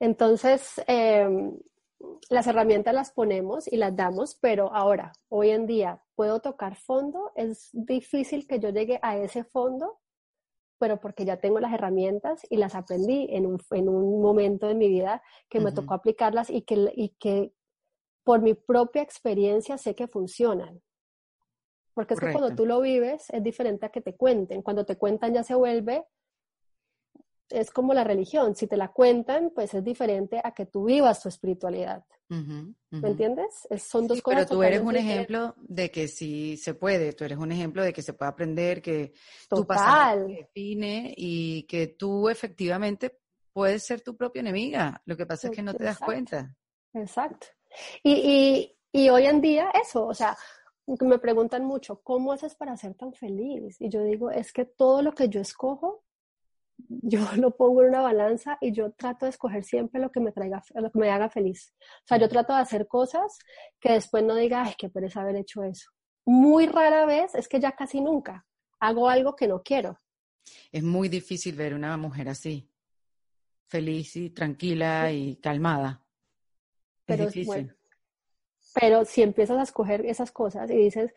[0.00, 1.56] Entonces, em,
[2.28, 7.32] las herramientas las ponemos y las damos, pero ahora, hoy en día, ¿puedo tocar fondo?
[7.34, 9.98] Es difícil que yo llegue a ese fondo,
[10.78, 14.76] pero porque ya tengo las herramientas y las aprendí en un, en un momento de
[14.76, 17.52] mi vida que me tocó aplicarlas y que, y que
[18.22, 20.80] por mi propia experiencia sé que funcionan.
[21.92, 24.62] Porque es que cuando tú lo vives es diferente a que te cuenten.
[24.62, 26.06] Cuando te cuentan ya se vuelve,
[27.52, 28.54] es como la religión.
[28.54, 32.04] Si te la cuentan, pues es diferente a que tú vivas tu espiritualidad.
[32.28, 33.68] ¿Me entiendes?
[33.78, 34.46] son dos cosas.
[34.46, 37.12] Pero tú eres un ejemplo de que sí se puede.
[37.12, 39.12] Tú eres un ejemplo de que se puede aprender, que
[39.50, 43.20] tu pasado define y que tú efectivamente
[43.52, 45.02] puedes ser tu propia enemiga.
[45.04, 46.56] Lo que pasa es que no te das cuenta.
[46.94, 47.48] Exacto.
[48.02, 50.36] Y, y, y hoy en día eso, o sea,
[50.86, 53.76] me preguntan mucho, ¿cómo haces para ser tan feliz?
[53.80, 56.04] Y yo digo, es que todo lo que yo escojo,
[56.88, 60.32] yo lo pongo en una balanza y yo trato de escoger siempre lo que me
[60.32, 61.74] traiga, lo que me haga feliz.
[61.80, 63.38] O sea, yo trato de hacer cosas
[63.80, 65.90] que después no diga, ay, qué pereza haber hecho eso.
[66.24, 68.46] Muy rara vez, es que ya casi nunca,
[68.78, 69.98] hago algo que no quiero.
[70.70, 72.68] Es muy difícil ver una mujer así,
[73.68, 76.02] feliz y tranquila y calmada.
[77.04, 77.74] Pero es difícil.
[78.74, 81.12] Pero si empiezas a escoger esas cosas y dices,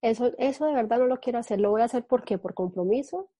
[0.00, 2.38] eso, eso de verdad no lo quiero hacer, lo voy a hacer ¿por qué?
[2.38, 3.30] Por compromiso.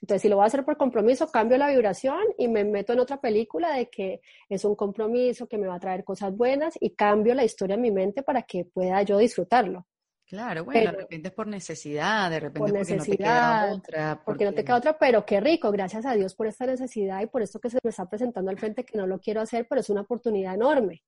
[0.00, 3.00] Entonces, si lo voy a hacer por compromiso, cambio la vibración y me meto en
[3.00, 6.90] otra película de que es un compromiso que me va a traer cosas buenas y
[6.90, 9.86] cambio la historia en mi mente para que pueda yo disfrutarlo.
[10.26, 14.22] Claro, bueno, de repente es por necesidad, de repente porque no te queda otra.
[14.24, 14.44] Porque...
[14.44, 17.42] no te queda otra, pero qué rico, gracias a Dios por esta necesidad y por
[17.42, 19.88] esto que se me está presentando al frente que no lo quiero hacer, pero es
[19.88, 21.04] una oportunidad enorme.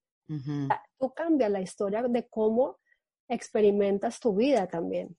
[0.98, 2.78] Tú cambias la historia de cómo
[3.28, 5.16] experimentas tu vida también.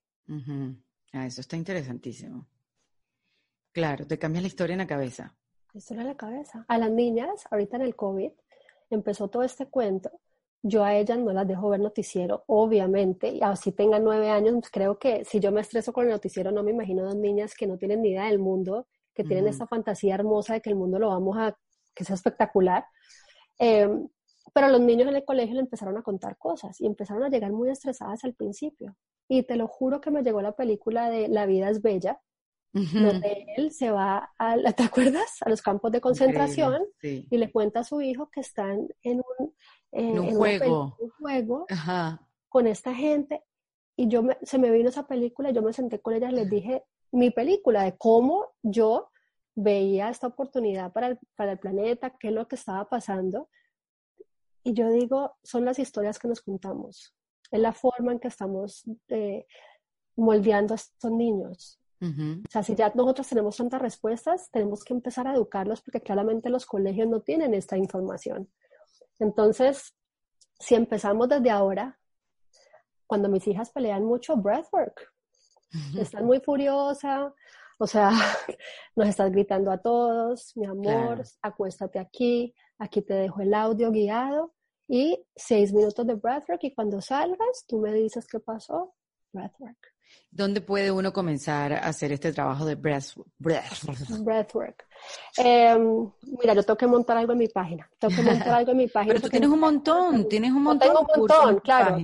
[1.11, 2.47] ah, eso está interesantísimo.
[3.79, 5.33] Claro, te cambias la historia en la cabeza.
[5.71, 6.65] La historia en la cabeza.
[6.67, 8.29] A las niñas, ahorita en el COVID,
[8.89, 10.11] empezó todo este cuento.
[10.61, 14.69] Yo a ellas no las dejo ver noticiero, obviamente, y así tengan nueve años, pues
[14.69, 17.67] creo que si yo me estreso con el noticiero, no me imagino dos niñas que
[17.67, 20.99] no tienen ni idea del mundo, que tienen esta fantasía hermosa de que el mundo
[20.99, 21.57] lo vamos a,
[21.95, 22.85] que es espectacular.
[23.59, 23.87] Eh,
[24.53, 27.53] pero los niños en el colegio le empezaron a contar cosas y empezaron a llegar
[27.53, 28.97] muy estresadas al principio.
[29.29, 32.19] Y te lo juro que me llegó la película de La vida es bella,
[32.71, 35.41] donde él se va, a, ¿te acuerdas?
[35.41, 39.53] A los campos de concentración y le cuenta a su hijo que están en un,
[39.91, 41.65] un juego, un juego
[42.47, 43.43] con esta gente.
[43.95, 46.83] Y yo se me vino esa película, yo me senté con ella y les dije
[47.11, 49.09] mi película de cómo yo
[49.55, 53.49] veía esta oportunidad para el, para el planeta, qué es lo que estaba pasando.
[54.63, 57.15] Y yo digo, son las historias que nos contamos,
[57.51, 59.47] es la forma en que estamos eh,
[60.15, 61.79] moldeando a estos niños.
[62.01, 66.49] O sea, si ya nosotros tenemos tantas respuestas, tenemos que empezar a educarlos porque claramente
[66.49, 68.49] los colegios no tienen esta información.
[69.19, 69.93] Entonces,
[70.59, 71.99] si empezamos desde ahora,
[73.05, 75.11] cuando mis hijas pelean mucho, breathwork,
[75.97, 77.33] están muy furiosa,
[77.77, 78.11] o sea,
[78.95, 84.53] nos estás gritando a todos, mi amor, acuéstate aquí, aquí te dejo el audio guiado
[84.87, 88.95] y seis minutos de breathwork y cuando salgas tú me dices qué pasó,
[89.33, 89.77] breathwork.
[90.31, 93.29] ¿Dónde puede uno comenzar a hacer este trabajo de breathwork?
[93.39, 94.85] breathwork.
[95.37, 97.89] Em, mira, yo tengo que montar algo en mi página.
[97.97, 99.13] Tengo que montar algo en mi página.
[99.13, 100.87] Pero tú tienes un montón, tienes un montón.
[100.87, 101.97] tengo un montón, claro.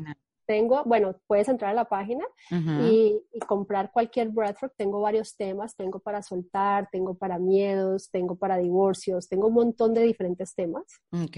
[0.48, 4.76] Tengo, bueno, puedes entrar a la página y, y, comprar cualquier breathwork.
[4.78, 5.76] Tengo varios temas.
[5.76, 10.84] Tengo para soltar, tengo para miedos, tengo para divorcios, tengo un montón de diferentes temas.
[11.12, 11.38] Ok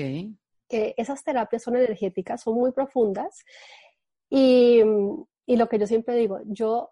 [0.68, 3.44] que esas terapias son energéticas, son muy profundas
[4.30, 4.82] y,
[5.48, 6.92] y lo que yo siempre digo, yo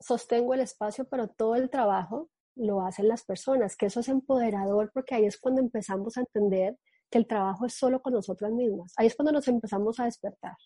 [0.00, 4.90] sostengo el espacio, pero todo el trabajo lo hacen las personas, que eso es empoderador
[4.94, 6.78] porque ahí es cuando empezamos a entender
[7.10, 8.92] que el trabajo es solo con nosotras mismas.
[8.96, 10.56] Ahí es cuando nos empezamos a despertar,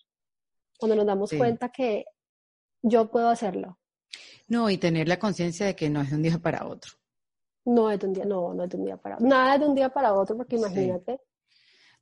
[0.78, 2.04] cuando nos damos cuenta que
[2.82, 3.78] yo puedo hacerlo.
[4.48, 6.92] No, y tener la conciencia de que no es de un día para otro.
[7.64, 9.26] No es de un día, no, no es de un día para otro.
[9.26, 11.20] Nada de un día para otro, porque imagínate,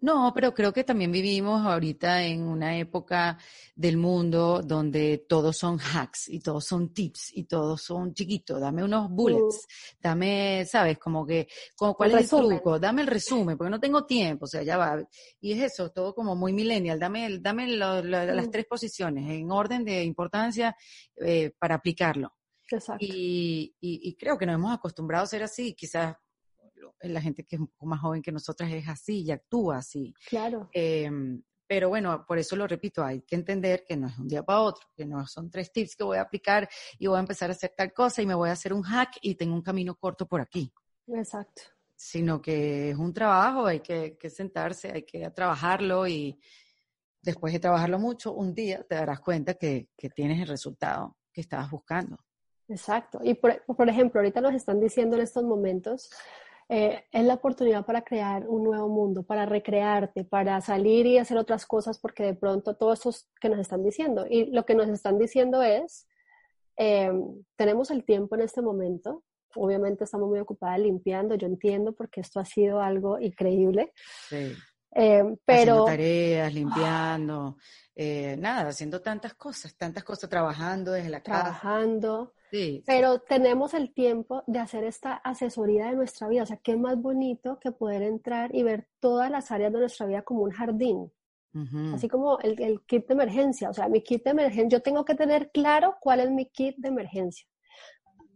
[0.03, 3.39] no, pero creo que también vivimos ahorita en una época
[3.75, 8.61] del mundo donde todos son hacks y todos son tips y todos son chiquitos.
[8.61, 9.67] Dame unos bullets,
[10.01, 12.79] dame, sabes, como que, como, ¿cuál es el truco?
[12.79, 15.03] Dame el resumen, porque no tengo tiempo, o sea, ya va.
[15.41, 16.99] Y es eso, todo como muy millennial.
[16.99, 20.75] Dame, dame las tres posiciones en orden de importancia
[21.17, 22.35] eh, para aplicarlo.
[22.71, 23.05] Exacto.
[23.05, 26.15] Y, y, y, creo que nos hemos acostumbrado a ser así, quizás
[27.01, 30.15] la gente que es un poco más joven que nosotras es así y actúa así.
[30.29, 30.69] Claro.
[30.73, 34.43] Em, pero bueno, por eso lo repito, hay que entender que no es un día
[34.43, 36.69] para otro, que no son tres tips que voy a aplicar
[36.99, 39.19] y voy a empezar a hacer tal cosa y me voy a hacer un hack
[39.23, 40.73] y tengo un camino corto por aquí.
[41.07, 41.63] Exacto.
[41.95, 46.41] Sino que es un trabajo, hay que, sentarse, hay que trabajarlo y
[47.23, 51.71] después de trabajarlo mucho, un día te darás cuenta que, tienes el resultado que estabas
[51.71, 52.19] buscando.
[52.67, 53.21] Exacto.
[53.23, 56.11] Y por, por ejemplo, ahorita nos están diciendo en estos momentos
[56.73, 61.37] eh, es la oportunidad para crear un nuevo mundo, para recrearte, para salir y hacer
[61.37, 63.11] otras cosas, porque de pronto todo esto
[63.41, 64.25] que nos están diciendo.
[64.31, 66.07] Y lo que nos están diciendo es,
[66.77, 69.25] em, tenemos el tiempo en este momento,
[69.57, 73.93] obviamente estamos muy ocupadas limpiando, yo entiendo porque esto ha sido algo increíble.
[74.29, 74.53] Sí.
[74.93, 75.73] Em, pero...
[75.73, 77.57] Haciendo tareas, limpiando,
[77.97, 81.43] eh, nada, haciendo tantas cosas, tantas cosas, trabajando desde la casa.
[81.43, 82.33] Trabajando.
[82.87, 86.43] Pero tenemos el tiempo de hacer esta asesoría de nuestra vida.
[86.43, 90.07] O sea, qué más bonito que poder entrar y ver todas las áreas de nuestra
[90.07, 91.13] vida como un jardín.
[91.93, 93.71] Así como el, el, kit de emergencia.
[93.71, 96.77] O sea, mi kit de emergencia, yo tengo que tener claro cuál es mi kit
[96.77, 97.45] de emergencia.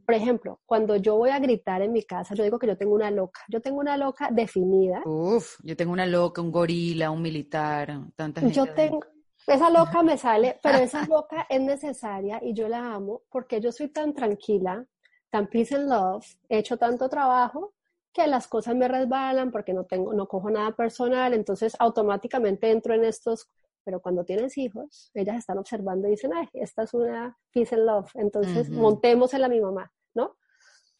[0.05, 2.95] Por ejemplo, cuando yo voy a gritar en mi casa, yo digo que yo tengo
[2.95, 3.41] una loca.
[3.49, 5.01] Yo tengo una loca definida.
[5.07, 9.01] Uf, yo tengo una loca, un gorila, un militar, tantas Yo tengo,
[9.47, 13.72] esa loca me sale, pero esa loca es necesaria y yo la amo porque yo
[13.72, 14.86] soy tan tranquila,
[15.30, 17.74] tan peace and love, he hecho tanto trabajo
[18.12, 22.95] que las cosas me resbalan porque no tengo, no cojo nada personal, entonces automáticamente entro
[22.95, 23.49] en estos,
[23.82, 27.84] pero cuando tienes hijos, ellas están observando y dicen, ay, esta es una peace and
[27.84, 30.36] love, entonces montemos en la mi mamá, ¿no?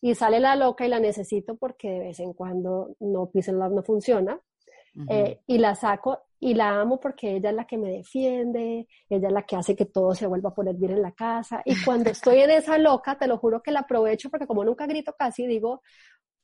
[0.01, 3.61] Y sale la loca y la necesito porque de vez en cuando no peace and
[3.61, 4.41] love no funciona,
[5.09, 9.29] eh, y la saco y la amo porque ella es la que me defiende, ella
[9.29, 11.63] es la que hace que todo se vuelva a poner bien en la casa.
[11.65, 14.87] Y cuando estoy en esa loca, te lo juro que la aprovecho porque como nunca
[14.87, 15.83] grito casi, digo,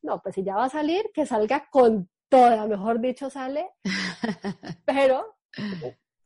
[0.02, 3.68] no, pues si ya va a salir, que salga con toda, mejor dicho, sale.
[4.86, 5.36] Pero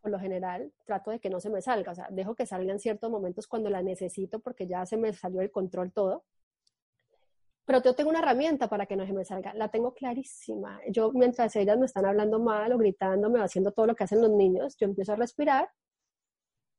[0.00, 2.70] por lo general trato de que no se me salga, o sea, dejo que salga
[2.70, 6.24] en ciertos momentos cuando la necesito porque ya se me salió el control todo
[7.64, 9.54] pero yo tengo una herramienta para que no se me salga.
[9.54, 10.80] La tengo clarísima.
[10.88, 14.20] Yo, mientras ellas me están hablando mal o gritándome o haciendo todo lo que hacen
[14.20, 15.70] los niños, yo empiezo a respirar.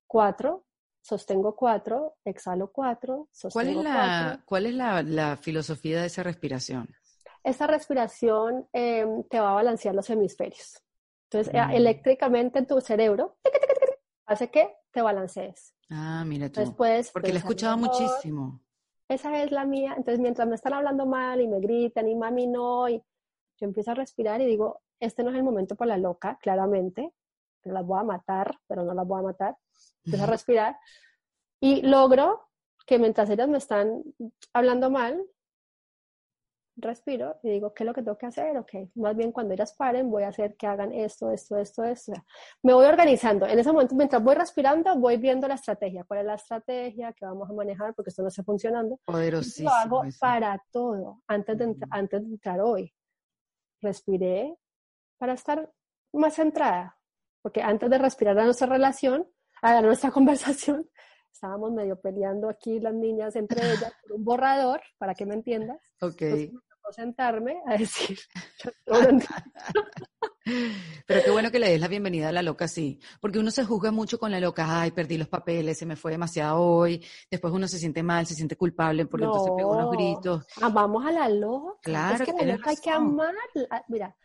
[0.08, 0.66] Cuatro,
[1.02, 4.74] sostengo cuatro, exhalo cuatro, sostengo ¿Cuál es la, ¿Cuál es
[5.08, 6.88] la, filosofía de esa respiración?
[7.44, 10.82] Esta respiración em, te va a balancear los hemisferios.
[11.30, 11.72] Entonces, mm.
[11.72, 13.38] eléctricamente en tu cerebro,
[14.28, 15.74] hace que te balancees.
[15.90, 16.60] Ah, mira tú.
[16.60, 18.65] Después, Porque la he escuchado muchísimo
[19.08, 19.94] esa es la mía.
[19.98, 22.98] Entonces, mientras me están hablando mal y me gritan y mami no, y
[23.58, 27.14] yo empiezo a respirar y digo, este no es el momento para la loca, claramente,
[27.62, 29.58] pero las voy a matar, pero no las voy a matar.
[30.06, 30.78] Empiezo a respirar
[31.60, 32.48] y logro
[32.86, 34.04] que mientras ellas me están
[34.54, 35.24] hablando mal,
[36.78, 38.58] respiro y digo, ¿qué es lo que tengo que hacer?
[38.58, 42.14] Ok, más bien cuando ellas paren, voy a hacer que hagan esto, esto, esto, esto.
[42.64, 43.46] me voy organizando.
[43.48, 46.04] En ese momento, mientras voy respirando, voy viendo la estrategia.
[46.04, 47.94] ¿Cuál es la estrategia que vamos a manejar?
[47.94, 49.00] Porque esto no está funcionando.
[49.06, 49.70] Poderosísimo.
[49.70, 52.94] Lo hago para todo, antes de, antes de entrar hoy.
[53.82, 54.58] Respiré
[55.18, 55.72] para estar
[56.14, 56.98] más centrada.
[57.42, 59.28] Porque antes de respirar a nuestra relación,
[59.62, 60.90] a nuestra conversación,
[61.32, 65.80] estábamos medio peleando aquí las niñas entre ellas por un borrador, para que me entiendas.
[66.02, 66.24] Ok.
[66.92, 68.20] Sentarme a decir.
[71.08, 73.66] Pero qué bueno que le des la bienvenida a la loca así, porque uno se
[73.66, 77.52] juzga mucho con la loca, ay, perdí los papeles, se me fue demasiado hoy, después
[77.54, 80.46] uno se siente mal, se siente culpable porque entonces pegó unos gritos.
[80.72, 81.80] Vamos a la loca.
[81.82, 83.34] Claro, es que la loca hay que amar.
[83.88, 84.16] Mira,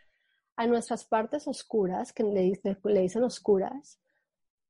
[0.55, 3.99] a nuestras partes oscuras, que le, le dicen oscuras,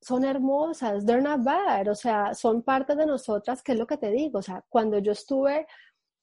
[0.01, 3.97] son hermosas, they're not bad, o sea, son parte de nosotras, que es lo que
[3.97, 5.67] te digo, o sea, cuando yo estuve,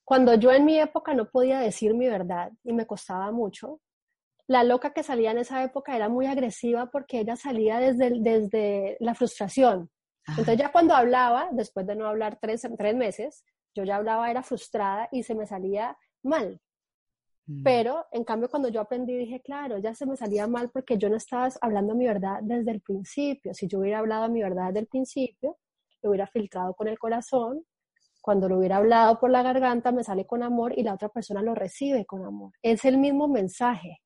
[0.09, 3.83] cuando yo en mi época no podía decir mi verdad y me costaba mucho,
[4.47, 8.97] la loca que salía en esa época era muy agresiva porque ella salía desde, desde
[9.01, 9.91] la frustración.
[10.27, 13.45] Entonces ya cuando hablaba, después de no hablar tres, tres meses,
[13.75, 16.59] yo ya hablaba, era frustrada y se me salía mal.
[17.45, 17.63] Mm.
[17.63, 21.11] Pero, en cambio, cuando yo aprendí, dije, claro, ya se me salía mal porque yo
[21.11, 23.53] no estaba hablando mi verdad desde el principio.
[23.53, 25.59] Si yo hubiera hablado mi verdad desde el principio,
[26.01, 27.63] lo hubiera filtrado con el corazón.
[28.29, 31.41] Cuando lo hubiera hablado por la garganta, me sale con amor y la otra persona
[31.41, 32.53] lo recibe con amor.
[32.61, 34.03] Es el mismo mensaje,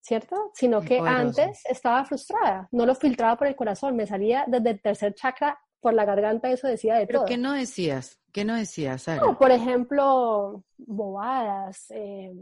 [0.00, 0.50] ¿cierto?
[0.54, 4.80] Sino que antes estaba frustrada, no lo filtraba por el corazón, me salía desde el
[4.80, 7.26] tercer chakra por la garganta, eso decía de ¿Pero todo.
[7.26, 8.18] qué no decías?
[8.32, 11.90] ¿Qué no decías, No, por ejemplo, bobadas.
[11.90, 12.32] Eh,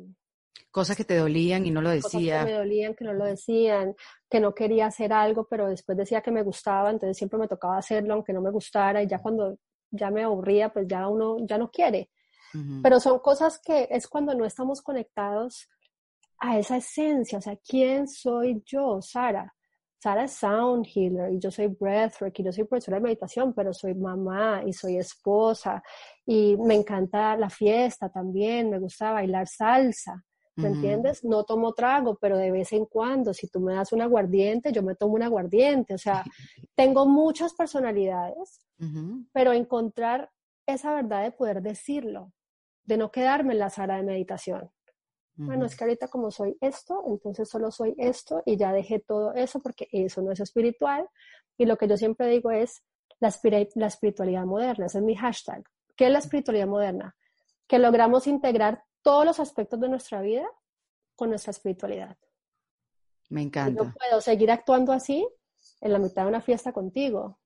[0.71, 2.37] cosas que te dolían y no lo decía.
[2.37, 3.97] Cosas que me dolían, que no lo decían,
[4.31, 7.77] que no quería hacer algo, pero después decía que me gustaba, entonces siempre me tocaba
[7.77, 9.59] hacerlo aunque no me gustara y ya cuando
[9.91, 12.11] ya me aburría, pues ya uno ya no quiere.
[12.83, 15.69] Pero son cosas que es cuando no estamos conectados
[16.39, 19.55] a esa esencia, o sea, ¿quién soy yo, Sara?
[20.03, 23.75] Sara es sound healer y yo soy breathwork y yo soy profesora de meditación, pero
[23.75, 25.83] soy mamá y soy esposa
[26.25, 30.25] y me encanta la fiesta también, me gusta bailar salsa,
[30.57, 31.25] ¿me entiendes?
[31.25, 34.83] No tomo trago, pero de vez en cuando, si tú me das un aguardiente, yo
[34.83, 36.25] me tomo un aguardiente, o sea,
[36.75, 38.61] tengo muchas personalidades,
[39.33, 40.31] pero encontrar
[40.67, 42.33] esa verdad de poder decirlo,
[42.85, 44.71] de no quedarme en la sala de meditación,
[45.37, 49.33] Bueno, es que ahorita como soy esto, entonces solo soy esto y ya dejé todo
[49.33, 51.09] eso porque eso no es espiritual.
[51.57, 52.83] Y lo que yo siempre digo es
[53.21, 53.33] la,
[53.75, 55.63] la espiritualidad moderna, ese es mi hashtag.
[55.97, 57.17] ¿Qué es la espiritualidad moderna?
[57.67, 60.47] Que logramos integrar todos los aspectos de nuestra vida
[61.17, 62.17] con nuestra espiritualidad.
[63.29, 63.85] Me encanta.
[63.85, 65.27] Yo puedo seguir actuando así
[65.81, 67.39] en la mitad de una fiesta contigo.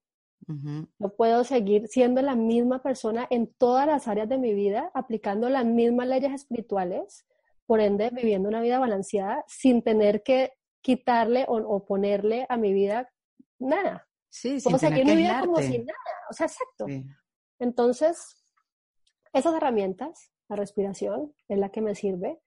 [0.46, 5.48] No puedo seguir siendo la misma persona en todas las áreas de mi vida, aplicando
[5.48, 7.26] las mismas leyes espirituales,
[7.64, 10.52] por ende viviendo una vida balanceada sin tener que
[10.82, 13.10] quitarle o, ponerle a mi vida
[13.58, 14.06] nada.
[14.28, 15.98] Sí, Puedo seguir mi vida como sin nada.
[16.28, 16.86] O sea, exacto.
[17.58, 18.44] Entonces,
[19.32, 22.40] esas herramientas, la respiración, es la que me sirve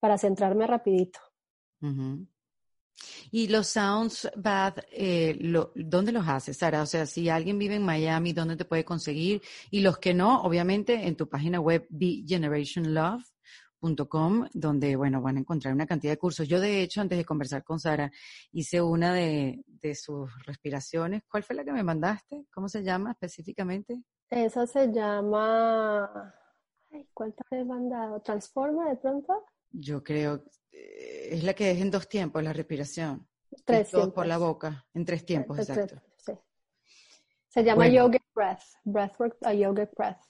[0.00, 1.20] para centrarme rapidito.
[3.30, 5.38] Y los sounds bath, eh,
[5.74, 6.82] ¿dónde los haces, Sara?
[6.82, 9.42] O sea, si alguien vive en Miami, ¿dónde te puede conseguir?
[9.70, 15.74] Y los que no, obviamente, en tu página web, begenerationlove.com, donde, bueno, van a encontrar
[15.74, 16.46] una cantidad de cursos.
[16.46, 18.12] Yo, de hecho, antes de conversar con Sara,
[18.52, 21.22] hice una de, de sus respiraciones.
[21.28, 22.44] ¿Cuál fue la que me mandaste?
[22.52, 24.02] ¿Cómo se llama específicamente?
[24.30, 26.34] Esa se llama...
[26.92, 28.20] Ay, ¿Cuál te he mandado?
[28.20, 29.44] ¿Transforma de pronto?
[29.70, 33.26] Yo creo, eh, es la que es en dos tiempos, la respiración.
[33.64, 34.14] Tres tiempos.
[34.14, 36.00] por la boca, en tres tiempos, exacto.
[37.48, 40.20] Se llama yogic breath, breathwork a yogic breath.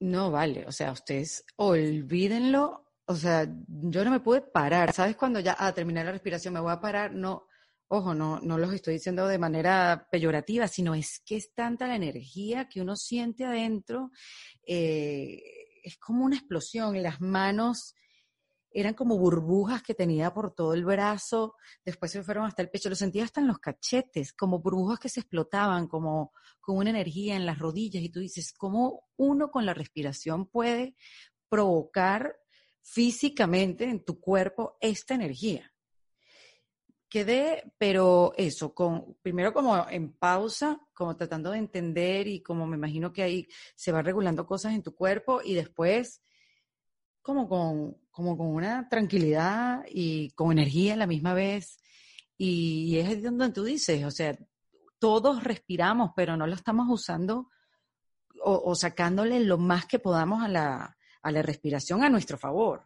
[0.00, 5.14] No vale, o sea, ustedes olvídenlo, o sea, yo no me pude parar, ¿sabes?
[5.14, 7.46] Cuando ya a terminar la respiración me voy a parar, no,
[7.88, 11.96] ojo, no, no los estoy diciendo de manera peyorativa, sino es que es tanta la
[11.96, 14.10] energía que uno siente adentro,
[14.66, 15.42] eh,
[15.84, 17.94] es como una explosión, las manos
[18.70, 21.54] eran como burbujas que tenía por todo el brazo,
[21.84, 25.08] después se fueron hasta el pecho, lo sentía hasta en los cachetes, como burbujas que
[25.08, 29.64] se explotaban, como con una energía en las rodillas, y tú dices, ¿cómo uno con
[29.64, 30.96] la respiración puede
[31.48, 32.36] provocar
[32.82, 35.73] físicamente en tu cuerpo esta energía?
[37.14, 42.76] Quedé, pero eso, con, primero como en pausa, como tratando de entender y como me
[42.76, 46.24] imagino que ahí se va regulando cosas en tu cuerpo y después
[47.22, 51.78] como con, como con una tranquilidad y con energía a la misma vez.
[52.36, 54.36] Y, es donde tú dices, o sea,
[54.98, 57.48] todos respiramos, pero no lo estamos usando
[58.42, 62.82] o, sacándole lo más que podamos a la, a la respiración a nuestro favor.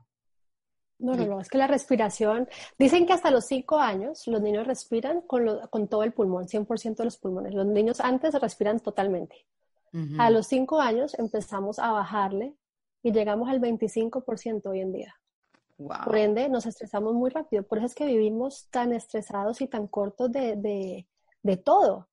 [0.98, 4.66] No, no, no, es que la respiración, dicen que hasta los cinco años los niños
[4.66, 7.54] respiran con, con todo el pulmón, 100% de los pulmones.
[7.54, 9.46] Los niños antes respiran totalmente.
[10.18, 12.54] A los cinco años empezamos a bajarle
[13.02, 15.14] y llegamos al 25% hoy en día.
[15.76, 17.62] Por ende, nos estresamos muy rápido.
[17.62, 21.06] Por eso es que vivimos tan estresados y tan cortos de,
[21.42, 22.08] de, todo.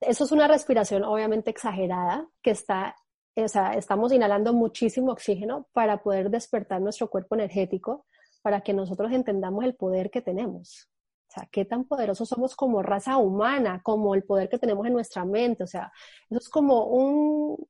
[0.00, 2.96] Eso es una respiración obviamente exagerada que está,
[3.36, 8.06] o sea, estamos inhalando muchísimo oxígeno para poder despertar nuestro cuerpo energético,
[8.42, 10.88] para que nosotros entendamos el poder que tenemos.
[11.28, 14.92] O sea, qué tan poderosos somos como raza humana, como el poder que tenemos en
[14.92, 15.64] nuestra mente.
[15.64, 15.90] O sea,
[16.28, 17.66] eso es como un,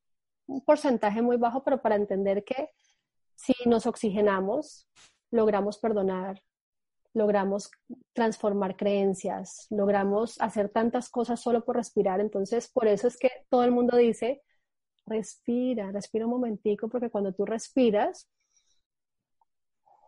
[0.46, 2.70] un porcentaje muy bajo, pero para entender que
[3.36, 4.88] si nos oxigenamos,
[5.30, 6.42] logramos perdonar,
[7.14, 7.70] logramos
[8.12, 12.20] transformar creencias, logramos hacer tantas cosas solo por respirar.
[12.20, 14.42] Entonces, por eso es que todo el mundo dice,
[15.06, 18.28] respira, respira un momentico, porque cuando tú respiras...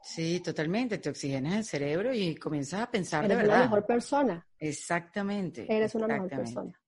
[0.02, 3.44] Sí, totalmente, te oxigenas el cerebro y comienzas a pensar de verdad.
[3.44, 4.46] Eres una mejor persona.
[4.58, 5.66] Exactamente.
[5.68, 6.80] Eres una mejor persona.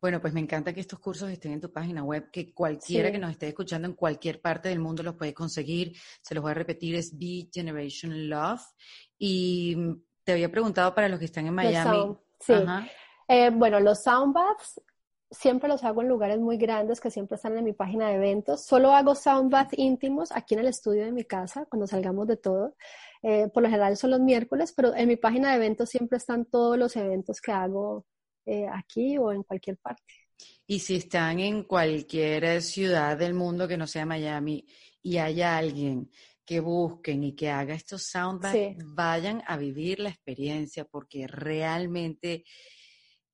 [0.00, 3.18] Bueno, pues me encanta que estos cursos estén en tu página web, que cualquiera que
[3.18, 5.96] nos esté escuchando en cualquier parte del mundo los puede conseguir.
[6.20, 8.60] Se los voy a repetir, es Be Generation Love.
[9.16, 9.76] Y
[10.24, 12.16] te había preguntado para los que están en Miami.
[12.40, 12.52] sí.
[13.28, 14.78] Eh, bueno, los sound baths
[15.34, 18.64] siempre los hago en lugares muy grandes que siempre están en mi página de eventos.
[18.64, 22.36] Solo hago sound baths íntimos aquí en el estudio de mi casa cuando salgamos de
[22.36, 22.76] todo.
[23.22, 26.44] Eh, por lo general son los miércoles, pero en mi página de eventos siempre están
[26.44, 28.06] todos los eventos que hago
[28.46, 30.14] eh, aquí o en cualquier parte.
[30.66, 34.66] Y si están en cualquier ciudad del mundo que no sea Miami
[35.02, 36.10] y haya alguien
[36.44, 42.44] que busquen y que haga estos soundbacks, vayan a vivir la experiencia porque realmente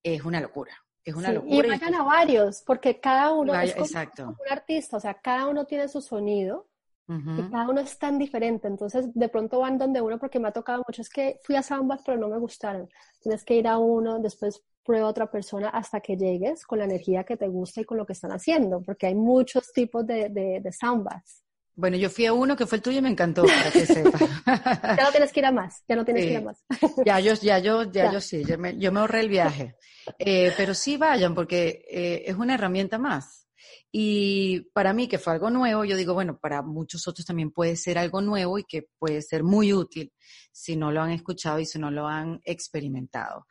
[0.03, 0.72] es una locura.
[1.11, 1.66] Es una locura.
[1.66, 5.64] Y vayan a varios, porque cada uno es como, un artista, o sea, cada uno
[5.64, 6.66] tiene su sonido
[7.08, 8.68] y cada uno es tan diferente.
[8.68, 11.62] Entonces, de pronto van donde uno, porque me ha tocado mucho, es que fui a
[11.62, 12.88] Soundbath, pero no me gustaron.
[13.20, 16.84] Tienes que ir a uno, después prueba a otra persona hasta que llegues con la
[16.84, 20.28] energía que te gusta y con lo que están haciendo, porque hay muchos tipos de,
[20.28, 21.42] de, de soundbaths.
[21.81, 24.20] Bueno, yo fui a uno que fue el tuyo y me encantó, para que sepas.
[24.47, 26.62] ya no tienes que ir a más, ya no tienes que ir a más.
[27.07, 29.76] ya yo, ya yo, ya, yo sí, yo me, yo me ahorré el viaje.
[30.18, 33.49] Eh, pero sí vayan, porque eh, es una herramienta más.
[33.91, 37.76] Y para mí, que fue algo nuevo, yo digo, bueno, para muchos otros también puede
[37.76, 40.12] ser algo nuevo y que puede ser muy útil
[40.53, 43.47] si no lo han escuchado y si no lo han experimentado.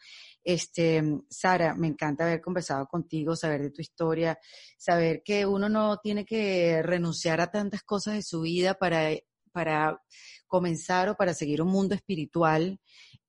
[0.52, 4.40] Este, Sara, me encanta haber conversado contigo, saber de tu historia,
[4.80, 9.12] saber que uno no tiene que renunciar a tantas cosas de su vida para,
[9.52, 10.02] para
[10.48, 12.80] comenzar o para seguir un mundo espiritual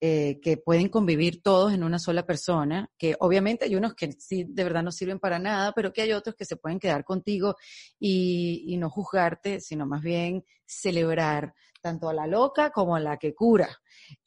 [0.00, 4.46] eh, que pueden convivir todos en una sola persona, que obviamente hay unos que sí
[4.48, 7.54] de verdad no sirven para nada, pero que hay otros que se pueden quedar contigo
[7.98, 13.16] y, y no juzgarte, sino más bien celebrar tanto a la loca como a la
[13.16, 13.68] que cura.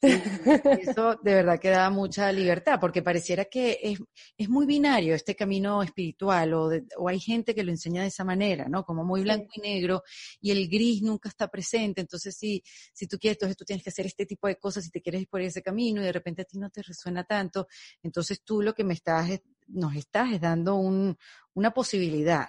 [0.00, 3.98] eso de verdad que da mucha libertad, porque pareciera que es,
[4.36, 8.24] es muy binario este camino espiritual, o, o, hay gente que lo enseña de esa
[8.24, 8.84] manera, ¿no?
[8.84, 10.02] Como muy blanco y negro,
[10.40, 12.00] y el gris nunca está presente.
[12.00, 14.90] Entonces, si, si tú quieres, entonces tú tienes que hacer este tipo de cosas si
[14.90, 17.66] te quieres ir por ese camino, y de repente a ti no te resuena tanto.
[18.02, 21.16] Entonces, tú lo que me estás, nos estás es dando un,
[21.54, 22.48] una posibilidad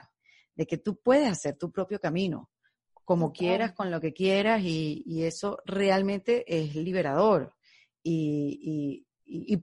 [0.55, 2.49] de que tú puedes hacer tu propio camino
[3.05, 7.53] como quieras, con lo que quieras, y, eso realmente es liberador.
[8.03, 9.05] Y,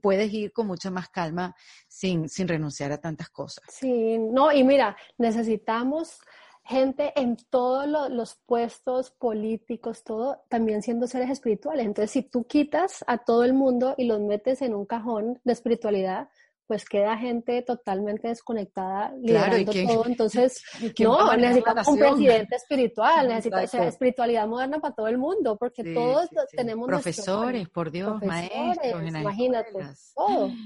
[0.01, 1.55] puedes ir con mucha más calma
[1.87, 3.63] sin, sin renunciar a tantas cosas.
[3.69, 6.19] Sí, no, y mira, necesitamos
[6.65, 11.85] gente en todos los puestos políticos, todo, también siendo seres espirituales.
[11.85, 15.53] Entonces, si tú quitas a todo el mundo y los metes en un cajón de
[15.53, 16.29] espiritualidad,
[16.67, 20.05] pues queda gente totalmente desconectada liderando todo.
[20.07, 20.63] Entonces,
[20.99, 26.87] no, necesitamos un presidente espiritual, necesitamos espiritualidad moderna para todo el mundo, porque todos tenemos
[26.87, 29.71] profesores, por Dios, maestros, imagínate,
[30.15, 30.51] todo.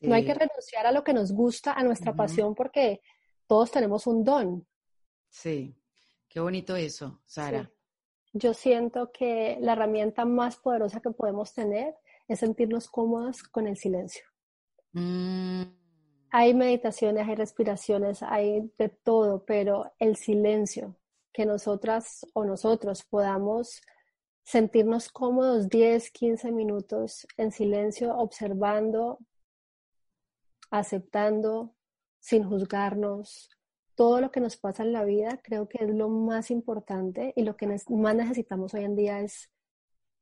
[0.00, 3.00] No hay que renunciar a lo que nos gusta, a nuestra pasión, porque
[3.48, 4.64] todos tenemos un don.
[5.28, 5.74] Sí,
[6.28, 7.68] qué bonito eso, Sara.
[8.32, 11.96] Yo siento que la herramienta más poderosa que podemos tener
[12.28, 14.24] es sentirnos cómodos con el silencio.
[14.92, 15.62] Mm.
[16.30, 20.96] Hay meditaciones, hay respiraciones, hay de todo, pero el silencio,
[21.32, 23.80] que nosotras o nosotros podamos
[24.44, 29.18] sentirnos cómodos 10, 15 minutos en silencio, observando,
[30.70, 31.74] aceptando,
[32.18, 33.50] sin juzgarnos.
[33.94, 37.42] Todo lo que nos pasa en la vida creo que es lo más importante y
[37.42, 39.50] lo que más necesitamos hoy en día es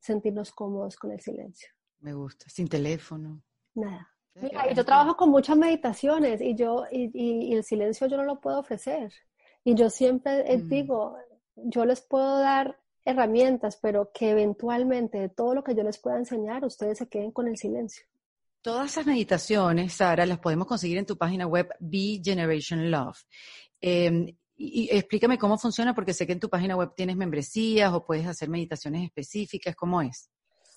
[0.01, 1.69] sentirnos cómodos con el silencio.
[1.99, 3.43] Me gusta, sin teléfono.
[3.75, 4.16] Nada.
[4.41, 8.41] Mira, yo trabajo con muchas meditaciones y yo y, y, el silencio yo no lo
[8.41, 9.13] puedo ofrecer.
[9.65, 10.69] Y yo siempre mm.
[10.69, 11.17] digo,
[11.57, 16.19] yo les puedo dar herramientas, pero que eventualmente de todo lo que yo les pueda
[16.19, 18.05] enseñar, ustedes se queden con el silencio.
[18.61, 23.19] Todas esas meditaciones, Sara, las podemos conseguir en tu página web Be Generation Love.
[23.81, 24.27] Em,
[24.57, 28.05] y, y, explícame cómo funciona, porque sé que en tu página web tienes membresías o
[28.05, 29.77] puedes hacer meditaciones específicas.
[29.77, 30.31] ¿Cómo es?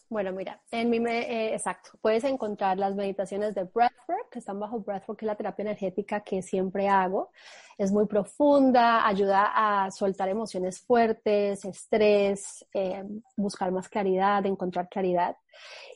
[0.09, 4.79] Bueno, mira, en mi, eh, exacto, puedes encontrar las meditaciones de Breathwork, que están bajo
[4.79, 7.29] Breathwork, que es la terapia energética que siempre hago.
[7.77, 13.03] Es muy profunda, ayuda a soltar emociones fuertes, estrés, eh,
[13.37, 15.35] buscar más claridad, encontrar claridad.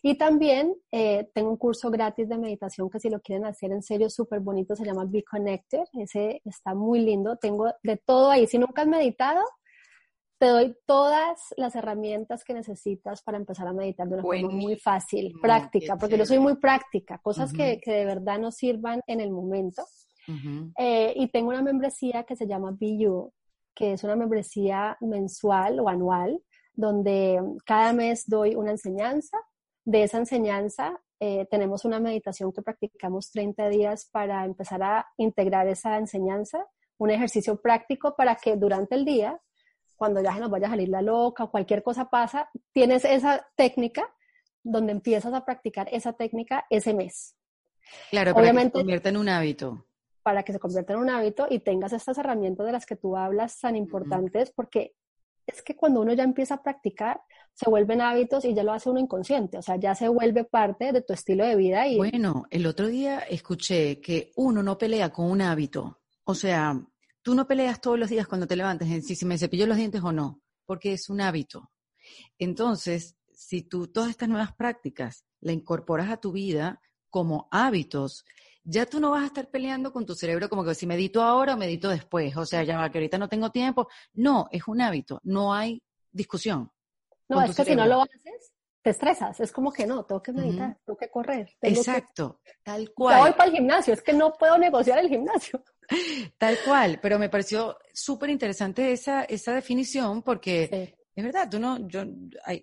[0.04, 3.82] Y también eh, tengo un curso gratis de meditación que si lo quieren hacer en
[3.82, 5.86] serio, súper bonito, se llama Be Connected.
[5.94, 7.38] Ese está muy lindo.
[7.38, 8.46] Tengo de todo ahí.
[8.46, 9.42] Si nunca has meditado,
[10.44, 14.76] te doy todas las herramientas que necesitas para empezar a meditar de una forma muy
[14.76, 19.22] fácil, práctica, porque yo soy muy práctica, cosas que, que, de verdad nos sirvan en
[19.22, 19.86] el momento.
[20.78, 23.08] Eh, y tengo una membresía que se llama Be
[23.74, 26.42] que es una membresía mensual o anual,
[26.74, 29.38] donde cada mes doy una enseñanza.
[29.86, 35.70] De esa enseñanza eh, tenemos una meditación que practicamos 30 días para empezar a integrar
[35.70, 36.68] esa enseñanza,
[36.98, 39.40] un ejercicio práctico para que durante el día
[39.96, 43.48] cuando ya se nos vaya a salir la loca o cualquier cosa pasa, tienes esa
[43.56, 44.14] técnica
[44.64, 47.36] donde empiezas a practicar esa técnica ese mes.
[48.10, 49.86] Claro, para que se convierta en un hábito.
[50.24, 53.18] Para que se convierta en un hábito y tengas estas herramientas de las que tú
[53.18, 54.96] hablas tan importantes, porque
[55.46, 57.22] es que cuando uno ya empieza a practicar,
[57.54, 60.92] se vuelven hábitos y ya lo hace uno inconsciente, o sea, ya se vuelve parte
[60.92, 61.88] de tu estilo de vida.
[61.88, 61.98] Y...
[61.98, 66.82] Bueno, el otro día escuché que uno no pelea con un hábito, o sea,
[67.24, 70.04] Tú no peleas todos los días cuando te levantes en si me cepillo los dientes
[70.04, 71.72] o no, porque es un hábito.
[72.38, 78.26] Entonces, si tú todas estas nuevas prácticas la incorporas a tu vida como hábitos,
[78.64, 81.54] ya tú no vas a estar peleando con tu cerebro como que si medito ahora
[81.54, 83.88] o medito después, o sea, ya que ahorita no tengo tiempo.
[84.14, 85.82] No, es un hábito, no hay
[86.12, 86.72] discusión.
[87.28, 90.34] No, es que si no lo haces, te estresas, es como que no, tengo que
[90.34, 91.56] meditar, tengo que correr.
[91.62, 93.16] Exacto, tal cual.
[93.16, 95.64] Ya voy para el gimnasio, es que no puedo negociar el gimnasio.
[96.38, 101.88] Tal cual, pero me pareció súper interesante esa, esa definición porque es verdad, tú no,
[101.88, 102.04] yo,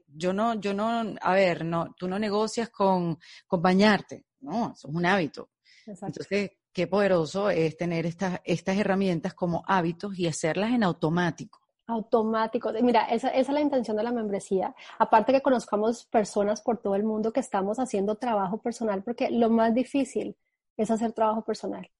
[0.08, 4.88] yo no, yo no, a ver, no, tú no negocias con, con bañarte, no, eso
[4.88, 5.50] es un hábito.
[5.86, 11.60] Entonces, qué poderoso es tener estas, estas herramientas como hábitos y hacerlas en automático.
[11.86, 12.72] Automático.
[12.82, 14.74] Mira, esa, esa, es la intención de la membresía.
[14.98, 19.50] Aparte que conozcamos personas por todo el mundo que estamos haciendo trabajo personal, porque lo
[19.50, 20.36] más difícil
[20.76, 21.90] es hacer trabajo personal.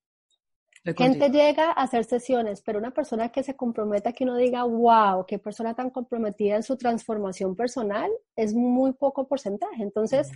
[0.83, 5.27] Gente llega a hacer sesiones, pero una persona que se comprometa, que uno diga, wow,
[5.27, 9.83] qué persona tan comprometida en su transformación personal, es muy poco porcentaje.
[9.83, 10.31] Entonces,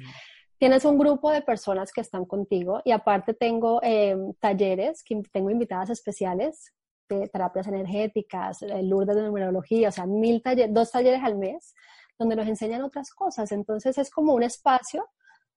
[0.59, 5.49] tienes un grupo de personas que están contigo y aparte tengo em, talleres, que tengo
[5.49, 6.75] invitadas especiales
[7.09, 11.75] de terapias energéticas, Lourdes de numerología, o sea, mil talleres, dos talleres al mes,
[12.19, 13.51] donde nos enseñan otras cosas.
[13.51, 15.09] Entonces, es como un espacio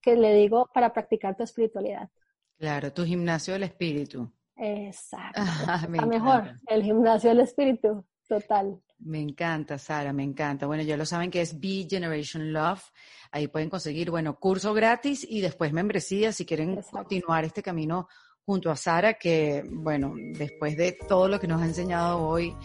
[0.01, 2.09] que le digo para practicar tu espiritualidad.
[2.57, 4.31] Claro, tu gimnasio del espíritu.
[4.57, 5.41] Exacto.
[5.43, 8.81] Ah, mejor, el gimnasio del espíritu, total.
[8.99, 10.65] Me encanta, Sara, me encanta.
[10.65, 12.83] Bueno, ya lo saben que es B Generation Love.
[13.31, 18.07] Ahí pueden conseguir, bueno, curso gratis y después membresía si quieren continuar este camino
[18.43, 22.55] junto a Sara, que, bueno, después de todo lo que nos ha enseñado hoy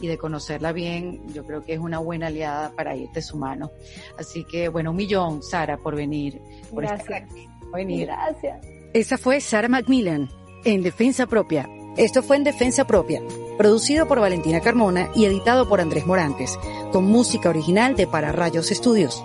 [0.00, 3.72] y de conocerla bien, yo creo que es una buena aliada para irte su mano.
[4.16, 6.40] Así que, bueno, un millón, Sara, por venir.
[6.70, 7.28] Por Gracias.
[7.74, 8.06] venir.
[8.06, 8.64] Gracias.
[8.94, 10.28] Esa fue Sara Macmillan
[10.64, 11.68] en Defensa Propia.
[11.96, 13.22] Esto fue en Defensa Propia,
[13.58, 16.58] producido por Valentina Carmona y editado por Andrés Morantes,
[16.90, 19.22] con música original de Para Rayos Estudios.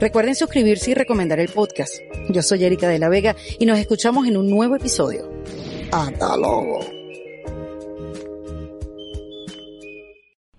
[0.00, 1.94] Recuerden suscribirse y recomendar el podcast.
[2.28, 5.30] Yo soy Erika de la Vega y nos escuchamos en un nuevo episodio.
[5.92, 6.80] Hasta luego.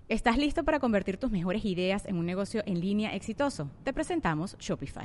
[0.08, 3.70] ¿Estás listo para convertir tus mejores ideas en un negocio en línea exitoso?
[3.82, 5.04] Te presentamos Shopify.